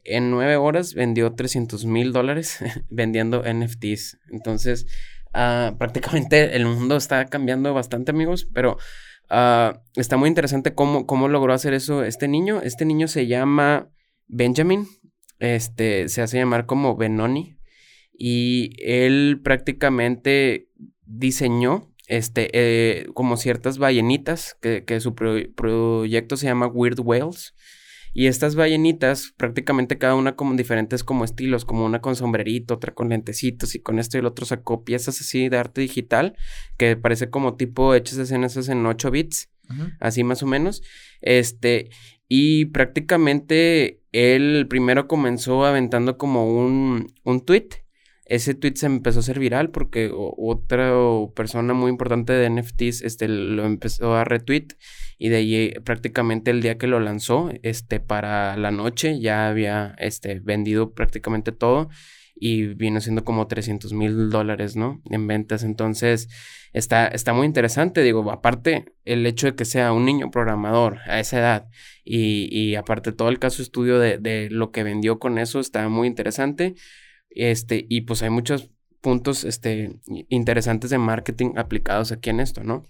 en 0.04 0.30
9 0.30 0.56
horas 0.56 0.94
vendió 0.94 1.34
300 1.34 1.84
mil 1.84 2.12
dólares 2.12 2.58
vendiendo 2.88 3.42
NFTs. 3.42 4.18
Entonces, 4.30 4.86
uh, 5.34 5.76
prácticamente 5.76 6.56
el 6.56 6.64
mundo 6.64 6.96
está 6.96 7.26
cambiando 7.26 7.74
bastante, 7.74 8.12
amigos, 8.12 8.48
pero 8.54 8.78
Ah, 9.30 9.82
está 9.94 10.16
muy 10.16 10.28
interesante 10.28 10.74
cómo, 10.74 11.06
cómo 11.06 11.28
logró 11.28 11.52
hacer 11.52 11.74
eso 11.74 12.02
este 12.04 12.28
niño. 12.28 12.60
Este 12.62 12.84
niño 12.84 13.08
se 13.08 13.26
llama 13.26 13.90
Benjamin. 14.28 14.86
Este 15.38 16.08
se 16.08 16.22
hace 16.22 16.38
llamar 16.38 16.66
como 16.66 16.96
Benoni. 16.96 17.58
Y 18.12 18.72
él 18.78 19.40
prácticamente 19.42 20.68
diseñó 21.04 21.94
este, 22.08 22.50
eh, 22.52 23.06
como 23.14 23.36
ciertas 23.36 23.78
ballenitas, 23.78 24.56
que, 24.60 24.84
que 24.84 25.00
su 25.00 25.14
proyecto 25.14 26.36
se 26.36 26.46
llama 26.46 26.66
Weird 26.66 27.00
Whales. 27.00 27.54
Y 28.14 28.26
estas 28.26 28.54
ballenitas, 28.56 29.32
prácticamente 29.36 29.98
cada 29.98 30.14
una 30.14 30.34
como 30.34 30.54
diferentes 30.54 31.04
como 31.04 31.24
estilos, 31.24 31.64
como 31.64 31.84
una 31.84 32.00
con 32.00 32.16
sombrerito, 32.16 32.74
otra 32.74 32.94
con 32.94 33.10
lentecitos 33.10 33.74
y 33.74 33.80
con 33.80 33.98
esto 33.98 34.16
y 34.16 34.20
el 34.20 34.26
otro 34.26 34.46
sacó 34.46 34.82
piezas 34.82 35.20
así 35.20 35.48
de 35.48 35.58
arte 35.58 35.82
digital 35.82 36.36
que 36.76 36.96
parece 36.96 37.30
como 37.30 37.56
tipo 37.56 37.94
hechas 37.94 38.30
en 38.30 38.44
esas 38.44 38.68
en 38.70 38.84
8 38.84 39.10
bits, 39.10 39.50
así 40.00 40.24
más 40.24 40.42
o 40.42 40.46
menos. 40.46 40.82
Este, 41.20 41.90
y 42.28 42.66
prácticamente 42.66 44.02
él 44.12 44.66
primero 44.68 45.08
comenzó 45.08 45.64
aventando 45.64 46.18
como 46.18 46.46
un, 46.54 47.12
un 47.24 47.44
tweet. 47.44 47.68
Ese 48.26 48.54
tweet 48.54 48.74
se 48.76 48.86
empezó 48.86 49.20
a 49.20 49.20
hacer 49.20 49.38
viral 49.38 49.70
porque 49.70 50.10
otra 50.12 50.92
persona 51.34 51.72
muy 51.72 51.90
importante 51.90 52.34
de 52.34 52.50
NFTs 52.50 53.00
este, 53.00 53.26
lo 53.26 53.64
empezó 53.64 54.14
a 54.14 54.24
retweet 54.24 54.66
y 55.16 55.30
de 55.30 55.36
ahí 55.36 55.54
eh, 55.54 55.80
prácticamente 55.82 56.50
el 56.50 56.60
día 56.60 56.76
que 56.76 56.86
lo 56.86 57.00
lanzó, 57.00 57.48
este, 57.62 58.00
para 58.00 58.58
la 58.58 58.70
noche 58.70 59.18
ya 59.18 59.48
había, 59.48 59.94
este, 59.98 60.40
vendido 60.40 60.92
prácticamente 60.92 61.52
todo 61.52 61.88
y 62.40 62.74
vino 62.74 63.00
siendo 63.00 63.24
como 63.24 63.46
300 63.46 63.92
mil 63.92 64.30
dólares, 64.30 64.76
¿no? 64.76 65.00
En 65.10 65.26
ventas. 65.26 65.64
Entonces, 65.64 66.28
está, 66.72 67.06
está 67.08 67.32
muy 67.32 67.46
interesante. 67.46 68.02
Digo, 68.02 68.30
aparte, 68.30 68.86
el 69.04 69.26
hecho 69.26 69.46
de 69.46 69.54
que 69.54 69.64
sea 69.64 69.92
un 69.92 70.04
niño 70.04 70.30
programador 70.30 70.98
a 71.06 71.20
esa 71.20 71.38
edad 71.38 71.68
y, 72.04 72.48
y 72.50 72.74
aparte 72.76 73.12
todo 73.12 73.28
el 73.28 73.38
caso 73.38 73.62
estudio 73.62 73.98
de, 73.98 74.18
de, 74.18 74.48
lo 74.50 74.70
que 74.70 74.82
vendió 74.82 75.18
con 75.18 75.38
eso 75.38 75.60
está 75.60 75.88
muy 75.88 76.08
interesante. 76.08 76.74
Este, 77.30 77.86
y 77.88 78.02
pues 78.02 78.22
hay 78.22 78.30
muchos 78.30 78.70
puntos, 79.00 79.44
este, 79.44 79.98
interesantes 80.28 80.90
de 80.90 80.98
marketing 80.98 81.52
aplicados 81.56 82.12
aquí 82.12 82.30
en 82.30 82.40
esto, 82.40 82.64
¿no? 82.64 82.84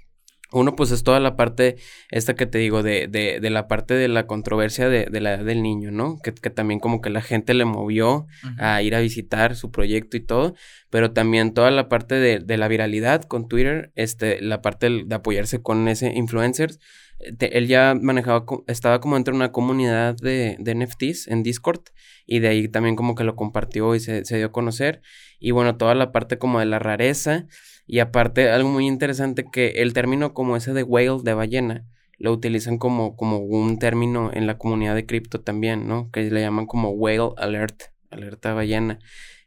Uno, 0.51 0.75
pues 0.77 0.91
es 0.93 1.03
toda 1.03 1.21
la 1.21 1.37
parte, 1.37 1.77
esta 2.11 2.35
que 2.35 2.47
te 2.47 2.57
digo, 2.57 2.83
de, 2.83 3.07
de, 3.07 3.39
de 3.39 3.51
la 3.51 3.69
parte 3.69 3.93
de 3.93 4.09
la 4.09 4.27
controversia 4.27 4.89
de, 4.89 5.05
de, 5.05 5.21
la 5.21 5.35
edad 5.35 5.45
del 5.45 5.63
niño, 5.63 5.91
¿no? 5.91 6.19
Que, 6.23 6.33
que, 6.33 6.49
también 6.49 6.81
como 6.81 7.03
que 7.03 7.11
la 7.11 7.21
gente 7.21 7.53
le 7.53 7.67
movió 7.67 8.27
a 8.59 8.81
ir 8.81 8.95
a 8.95 9.01
visitar 9.01 9.57
su 9.57 9.71
proyecto 9.71 10.17
y 10.17 10.21
todo, 10.21 10.55
pero 10.89 11.13
también 11.13 11.53
toda 11.53 11.71
la 11.71 11.91
parte 11.91 12.15
de, 12.15 12.39
de 12.39 12.57
la 12.57 12.69
viralidad 12.69 13.25
con 13.25 13.47
Twitter, 13.47 13.93
este, 13.95 14.41
la 14.41 14.63
parte 14.63 14.89
de, 15.05 15.15
apoyarse 15.15 15.61
con 15.61 15.87
ese 15.87 16.15
influencers. 16.15 16.79
él 17.19 17.67
ya 17.67 17.95
manejaba, 18.01 18.47
estaba 18.69 19.01
como 19.01 19.17
dentro 19.17 19.33
de 19.33 19.37
una 19.37 19.53
comunidad 19.53 20.17
de, 20.17 20.57
de 20.61 20.75
NFTs 20.75 21.29
en 21.29 21.43
Discord 21.43 21.83
y 22.25 22.39
de 22.39 22.49
ahí 22.49 22.69
también 22.69 22.97
como 22.97 23.15
que 23.15 23.25
lo 23.25 23.37
compartió 23.37 23.95
y 23.95 24.01
se, 24.01 24.25
se 24.25 24.39
dio 24.39 24.47
a 24.47 24.53
conocer. 24.53 25.03
Y 25.41 25.51
bueno, 25.51 25.77
toda 25.77 25.95
la 25.95 26.11
parte 26.11 26.39
como 26.39 26.59
de 26.59 26.67
la 26.67 26.79
rareza 26.79 27.47
y 27.88 28.01
aparte, 28.01 28.51
algo 28.51 28.68
muy 28.68 28.87
interesante 28.87 29.46
que 29.51 29.68
el 29.77 29.94
término 29.94 30.35
como 30.35 30.57
ese 30.57 30.74
de 30.74 30.83
whale, 30.83 31.22
de 31.24 31.33
ballena, 31.33 31.87
lo 32.18 32.33
utilizan 32.33 32.77
como, 32.77 33.16
como 33.16 33.38
un 33.38 33.79
término 33.79 34.31
en 34.33 34.46
la 34.46 34.59
comunidad 34.59 34.94
de 34.94 35.07
cripto 35.07 35.40
también, 35.40 35.88
¿no? 35.88 36.11
Que 36.11 36.31
le 36.31 36.42
llaman 36.42 36.66
como 36.66 36.90
whale 36.90 37.31
alert, 37.38 37.85
alerta 38.11 38.53
ballena. 38.53 38.98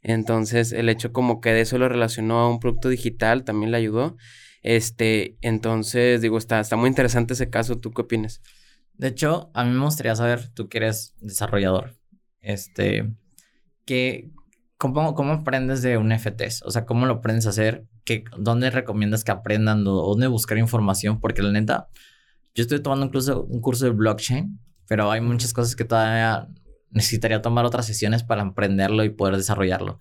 Entonces, 0.01 0.71
el 0.71 0.89
hecho 0.89 1.13
como 1.13 1.39
que 1.39 1.51
de 1.51 1.61
eso 1.61 1.77
lo 1.77 1.87
relacionó 1.87 2.39
a 2.39 2.49
un 2.49 2.59
producto 2.59 2.89
digital 2.89 3.43
también 3.43 3.69
le 3.69 3.77
ayudó. 3.77 4.17
Este, 4.63 5.37
entonces, 5.41 6.19
digo, 6.21 6.39
está, 6.39 6.59
está 6.59 6.77
muy 6.77 6.87
interesante 6.87 7.33
ese 7.33 7.51
caso. 7.51 7.77
¿Tú 7.77 7.91
qué 7.91 8.01
opinas? 8.01 8.41
De 8.93 9.09
hecho, 9.09 9.51
a 9.53 9.63
mí 9.65 9.69
me 9.71 9.85
gustaría 9.85 10.15
saber, 10.15 10.49
tú 10.53 10.67
que 10.67 10.79
eres 10.79 11.13
desarrollador, 11.19 11.95
este, 12.41 13.13
¿qué, 13.85 14.31
¿cómo, 14.81 15.13
¿cómo 15.13 15.33
aprendes 15.33 15.83
de 15.83 15.97
un 15.97 16.11
FTs? 16.11 16.63
O 16.63 16.71
sea, 16.71 16.85
¿cómo 16.85 17.05
lo 17.05 17.15
aprendes 17.15 17.45
a 17.45 17.51
hacer? 17.51 17.85
¿Qué, 18.03 18.23
¿Dónde 18.39 18.71
recomiendas 18.71 19.23
que 19.23 19.31
aprendan? 19.31 19.83
¿Dónde 19.83 20.25
buscar 20.25 20.57
información? 20.57 21.19
Porque 21.19 21.43
la 21.43 21.51
neta, 21.51 21.87
yo 22.55 22.63
estoy 22.63 22.81
tomando 22.81 23.05
incluso 23.05 23.43
un 23.43 23.61
curso 23.61 23.85
de 23.85 23.91
blockchain, 23.91 24.59
pero 24.87 25.11
hay 25.11 25.21
muchas 25.21 25.53
cosas 25.53 25.75
que 25.75 25.85
todavía 25.85 26.47
necesitaría 26.89 27.43
tomar 27.43 27.63
otras 27.63 27.85
sesiones 27.85 28.23
para 28.23 28.41
aprenderlo 28.41 29.03
y 29.03 29.09
poder 29.09 29.37
desarrollarlo. 29.37 29.99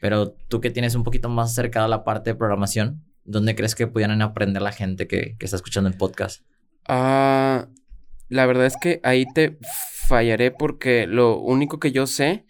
Pero 0.00 0.36
tú 0.48 0.60
que 0.60 0.70
tienes 0.70 0.94
un 0.94 1.02
poquito 1.02 1.28
más 1.28 1.50
acercado 1.50 1.86
a 1.86 1.88
la 1.88 2.04
parte 2.04 2.30
de 2.30 2.36
programación, 2.36 3.02
¿dónde 3.24 3.56
crees 3.56 3.74
que 3.74 3.88
pudieran 3.88 4.22
aprender 4.22 4.62
la 4.62 4.72
gente 4.72 5.08
que, 5.08 5.34
que 5.38 5.44
está 5.44 5.56
escuchando 5.56 5.90
el 5.90 5.96
podcast? 5.96 6.44
Ah, 6.86 7.66
la 8.28 8.46
verdad 8.46 8.66
es 8.66 8.76
que 8.80 9.00
ahí 9.02 9.26
te 9.34 9.58
fallaré 10.06 10.52
porque 10.52 11.08
lo 11.08 11.36
único 11.40 11.80
que 11.80 11.90
yo 11.90 12.06
sé 12.06 12.46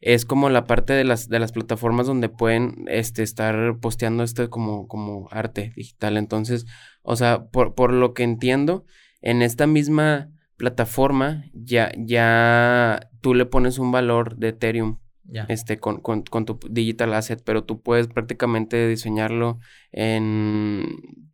es 0.00 0.24
como 0.24 0.50
la 0.50 0.64
parte 0.64 0.92
de 0.92 1.04
las, 1.04 1.28
de 1.28 1.38
las 1.38 1.52
plataformas 1.52 2.06
donde 2.06 2.28
pueden 2.28 2.84
este, 2.88 3.22
estar 3.22 3.78
posteando 3.80 4.22
esto 4.22 4.48
como, 4.50 4.88
como 4.88 5.28
arte 5.30 5.72
digital. 5.76 6.16
Entonces, 6.16 6.66
o 7.02 7.16
sea, 7.16 7.46
por, 7.46 7.74
por 7.74 7.92
lo 7.92 8.14
que 8.14 8.22
entiendo, 8.22 8.84
en 9.20 9.42
esta 9.42 9.66
misma 9.66 10.30
plataforma 10.56 11.44
ya, 11.52 11.92
ya 11.98 13.10
tú 13.20 13.34
le 13.34 13.46
pones 13.46 13.78
un 13.78 13.92
valor 13.92 14.36
de 14.36 14.48
Ethereum. 14.48 14.98
Este, 15.48 15.80
con, 15.80 16.00
con, 16.00 16.22
con, 16.22 16.44
tu 16.46 16.56
digital 16.70 17.12
asset, 17.12 17.42
pero 17.44 17.64
tú 17.64 17.82
puedes 17.82 18.06
prácticamente 18.06 18.86
diseñarlo 18.86 19.58
en 19.90 20.86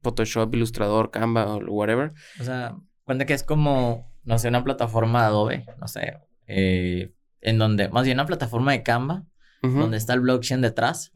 Photoshop, 0.02 0.54
Illustrator, 0.54 1.10
Canva 1.10 1.54
o 1.54 1.58
whatever. 1.66 2.14
O 2.40 2.44
sea, 2.44 2.74
cuenta 3.04 3.26
que 3.26 3.34
es 3.34 3.42
como, 3.42 4.10
no 4.24 4.38
sé, 4.38 4.48
una 4.48 4.64
plataforma 4.64 5.20
de 5.20 5.26
Adobe, 5.26 5.66
no 5.78 5.88
sé, 5.88 6.20
eh, 6.46 7.12
en 7.42 7.58
donde, 7.58 7.88
más 7.90 8.04
bien 8.04 8.16
una 8.16 8.26
plataforma 8.26 8.72
de 8.72 8.82
Canva, 8.82 9.26
donde 9.62 9.96
está 9.96 10.14
el 10.14 10.20
blockchain 10.20 10.60
detrás 10.60 11.12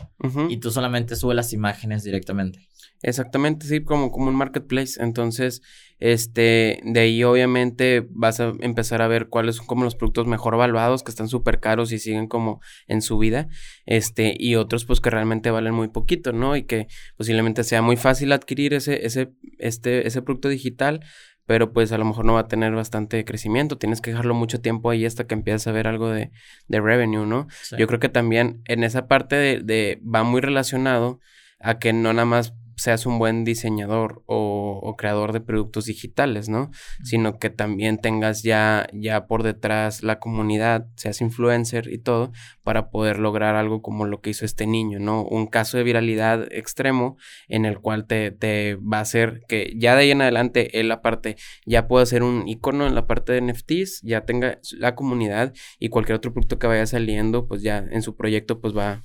y 0.49 0.59
tú 0.59 0.71
solamente 0.71 1.17
subes 1.17 1.35
las 1.35 1.53
imágenes 1.53 2.05
directamente. 2.05 2.61
Exactamente, 3.03 3.67
sí, 3.67 3.83
como, 3.83 4.11
como 4.11 4.29
un 4.29 4.37
marketplace. 4.37 5.03
Entonces, 5.03 5.63
este, 5.99 6.81
de 6.85 7.01
ahí 7.01 7.25
obviamente 7.25 8.07
vas 8.11 8.41
a 8.41 8.53
empezar 8.61 9.03
a 9.03 9.09
ver 9.09 9.29
cuáles 9.29 9.57
son 9.57 9.67
como 9.67 9.85
los 9.85 9.97
productos 9.97 10.27
mejor 10.27 10.55
evaluados, 10.55 11.03
que 11.03 11.11
están 11.11 11.29
súper 11.29 11.61
caros 11.61 11.93
y 11.93 11.99
siguen 11.99 12.27
como 12.27 12.61
en 12.87 13.03
su 13.03 13.19
vida, 13.19 13.49
este, 13.85 14.35
y 14.39 14.57
otros 14.57 14.85
pues 14.85 15.01
que 15.01 15.11
realmente 15.11 15.51
valen 15.51 15.75
muy 15.75 15.89
poquito, 15.89 16.33
¿no? 16.33 16.57
Y 16.57 16.65
que 16.65 16.87
posiblemente 17.17 17.65
sea 17.65 17.83
muy 17.83 17.97
fácil 17.97 18.33
adquirir 18.33 18.75
ese, 18.75 19.07
ese, 19.07 19.33
este, 19.59 20.07
ese 20.07 20.23
producto 20.23 20.49
digital, 20.49 21.05
pero 21.47 21.73
pues 21.73 21.93
a 21.93 21.99
lo 21.99 22.05
mejor 22.05 22.25
no 22.25 22.35
va 22.35 22.41
a 22.41 22.49
tener 22.49 22.75
bastante 22.75 23.25
crecimiento. 23.25 23.79
Tienes 23.79 24.01
que 24.01 24.11
dejarlo 24.11 24.35
mucho 24.35 24.61
tiempo 24.61 24.91
ahí 24.91 25.07
hasta 25.07 25.27
que 25.27 25.35
empiezas 25.35 25.67
a 25.69 25.73
ver 25.73 25.87
algo 25.87 26.11
de, 26.11 26.33
de 26.69 26.81
revenue, 26.81 27.27
¿no? 27.27 27.47
Yo 27.79 27.87
creo 27.87 28.01
que 28.01 28.09
también 28.09 28.63
en 28.67 28.85
esa 28.85 29.07
parte 29.07 29.37
de, 29.37 29.61
de, 29.61 30.03
va 30.03 30.25
muy 30.25 30.41
relacionado 30.41 31.21
a 31.61 31.79
que 31.79 31.93
no 31.93 32.13
nada 32.13 32.27
más 32.27 32.55
seas 32.77 33.07
un 33.07 33.19
buen 33.19 33.45
diseñador 33.45 34.23
o, 34.27 34.95
creador 34.97 35.33
de 35.33 35.41
productos 35.41 35.87
digitales, 35.87 36.49
¿no? 36.49 36.71
Sino 37.03 37.39
que 37.39 37.51
también 37.51 37.99
tengas 37.99 38.43
ya, 38.43 38.87
ya 38.93 39.27
por 39.27 39.43
detrás 39.43 40.03
la 40.03 40.19
comunidad, 40.19 40.87
seas 40.97 41.21
influencer 41.21 41.93
y 41.93 41.99
todo, 41.99 42.33
para 42.63 42.91
poder 42.91 43.19
lograr 43.19 43.57
algo 43.57 43.83
como 43.83 44.07
lo 44.07 44.21
que 44.21 44.31
hizo 44.31 44.45
este 44.45 44.67
niño, 44.67 44.99
¿no? 44.99 45.23
Un 45.23 45.47
caso 45.47 45.77
de 45.77 45.85
viralidad 45.85 46.47
extremo 46.51 47.17
en 47.49 47.65
el 47.65 47.81
cual 47.81 48.07
te, 48.07 48.31
te 48.31 48.77
va 48.77 48.99
a 48.99 49.03
hacer 49.03 49.43
que 49.49 49.73
ya 49.77 49.95
de 49.95 50.03
ahí 50.03 50.11
en 50.11 50.23
adelante 50.23 50.81
él 50.81 50.91
aparte 50.91 51.37
ya 51.65 51.89
pueda 51.89 52.07
ser 52.07 52.23
un 52.23 52.49
icono 52.49 52.87
en 52.87 52.95
la 52.95 53.07
parte 53.07 53.33
de 53.33 53.41
NFTs, 53.41 54.03
ya 54.03 54.25
tenga 54.25 54.61
la 54.79 54.95
comunidad 54.95 55.53
y 55.79 55.89
cualquier 55.89 56.17
otro 56.17 56.33
producto 56.33 56.59
que 56.59 56.67
vaya 56.67 56.87
saliendo, 56.87 57.47
pues 57.47 57.63
ya 57.63 57.79
en 57.79 58.03
su 58.03 58.17
proyecto 58.17 58.61
pues 58.61 58.77
va, 58.77 59.03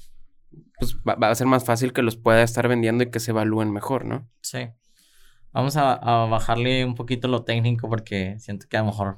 pues 0.79 0.97
va, 1.07 1.29
a 1.29 1.35
ser 1.35 1.47
más 1.47 1.63
fácil 1.63 1.93
que 1.93 2.01
los 2.01 2.17
pueda 2.17 2.41
estar 2.43 2.67
vendiendo 2.67 3.03
y 3.03 3.11
que 3.11 3.19
se 3.19 3.31
evalúen 3.31 3.71
mejor, 3.71 4.05
¿no? 4.05 4.29
Sí. 4.41 4.69
Vamos 5.53 5.75
a, 5.77 5.95
bajarle 6.25 6.85
un 6.85 6.95
poquito 6.95 7.27
lo 7.27 7.43
técnico 7.43 7.89
porque 7.89 8.37
siento 8.39 8.67
que 8.69 8.77
a 8.77 8.81
lo 8.81 8.87
mejor 8.87 9.17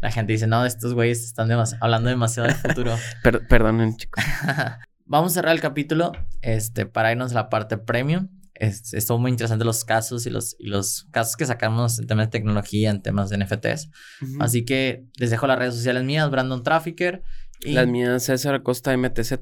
la 0.00 0.10
gente 0.10 0.32
dice, 0.32 0.46
no, 0.46 0.64
estos 0.66 0.92
güeyes 0.94 1.24
están 1.24 1.50
hablando 1.80 2.10
demasiado 2.10 2.48
del 2.48 2.56
futuro. 2.56 2.96
perdonen, 3.48 3.96
chicos. 3.96 4.22
Vamos 5.06 5.32
a 5.32 5.34
cerrar 5.36 5.54
el 5.54 5.60
capítulo 5.60 6.12
este, 6.42 6.84
para 6.84 7.12
irnos 7.12 7.30
a 7.32 7.36
la 7.36 7.48
parte 7.48 7.78
premium. 7.78 8.28
Es, 8.54 8.92
estuvo 8.92 9.18
muy 9.18 9.30
interesante 9.30 9.64
los 9.64 9.84
casos 9.84 10.26
y 10.26 10.30
los, 10.30 10.56
y 10.58 10.66
los 10.66 11.06
casos 11.12 11.36
que 11.36 11.46
sacamos 11.46 11.98
en 11.98 12.06
temas 12.06 12.26
de 12.26 12.30
tecnología, 12.30 12.90
en 12.90 13.02
temas 13.02 13.30
de 13.30 13.38
NFTs. 13.38 13.90
Así 14.40 14.64
que 14.64 15.04
les 15.16 15.30
dejo 15.30 15.46
las 15.46 15.58
redes 15.58 15.74
sociales 15.74 16.02
mías, 16.02 16.28
Brandon 16.30 16.62
Trafficker. 16.62 17.22
Y... 17.60 17.72
Las 17.72 17.86
mías, 17.86 18.24
César 18.24 18.54
Acosta 18.54 18.96
MTZ. 18.96 19.32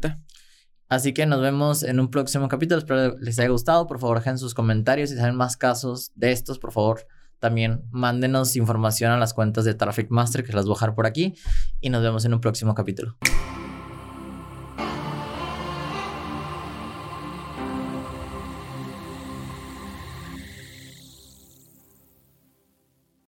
Así 0.88 1.14
que 1.14 1.26
nos 1.26 1.40
vemos 1.40 1.82
en 1.82 2.00
un 2.00 2.10
próximo 2.10 2.48
capítulo. 2.48 2.78
Espero 2.78 3.16
les 3.18 3.38
haya 3.38 3.48
gustado. 3.48 3.86
Por 3.86 3.98
favor, 3.98 4.18
dejen 4.18 4.38
sus 4.38 4.54
comentarios. 4.54 5.10
Si 5.10 5.16
saben 5.16 5.36
más 5.36 5.56
casos 5.56 6.12
de 6.14 6.32
estos, 6.32 6.58
por 6.58 6.72
favor, 6.72 7.06
también 7.38 7.82
mándenos 7.90 8.56
información 8.56 9.10
a 9.12 9.18
las 9.18 9.34
cuentas 9.34 9.64
de 9.64 9.74
Traffic 9.74 10.10
Master 10.10 10.44
que 10.44 10.52
las 10.52 10.66
voy 10.66 10.72
a 10.72 10.76
dejar 10.76 10.94
por 10.94 11.06
aquí. 11.06 11.34
Y 11.80 11.90
nos 11.90 12.02
vemos 12.02 12.24
en 12.24 12.34
un 12.34 12.40
próximo 12.40 12.74
capítulo. 12.74 13.16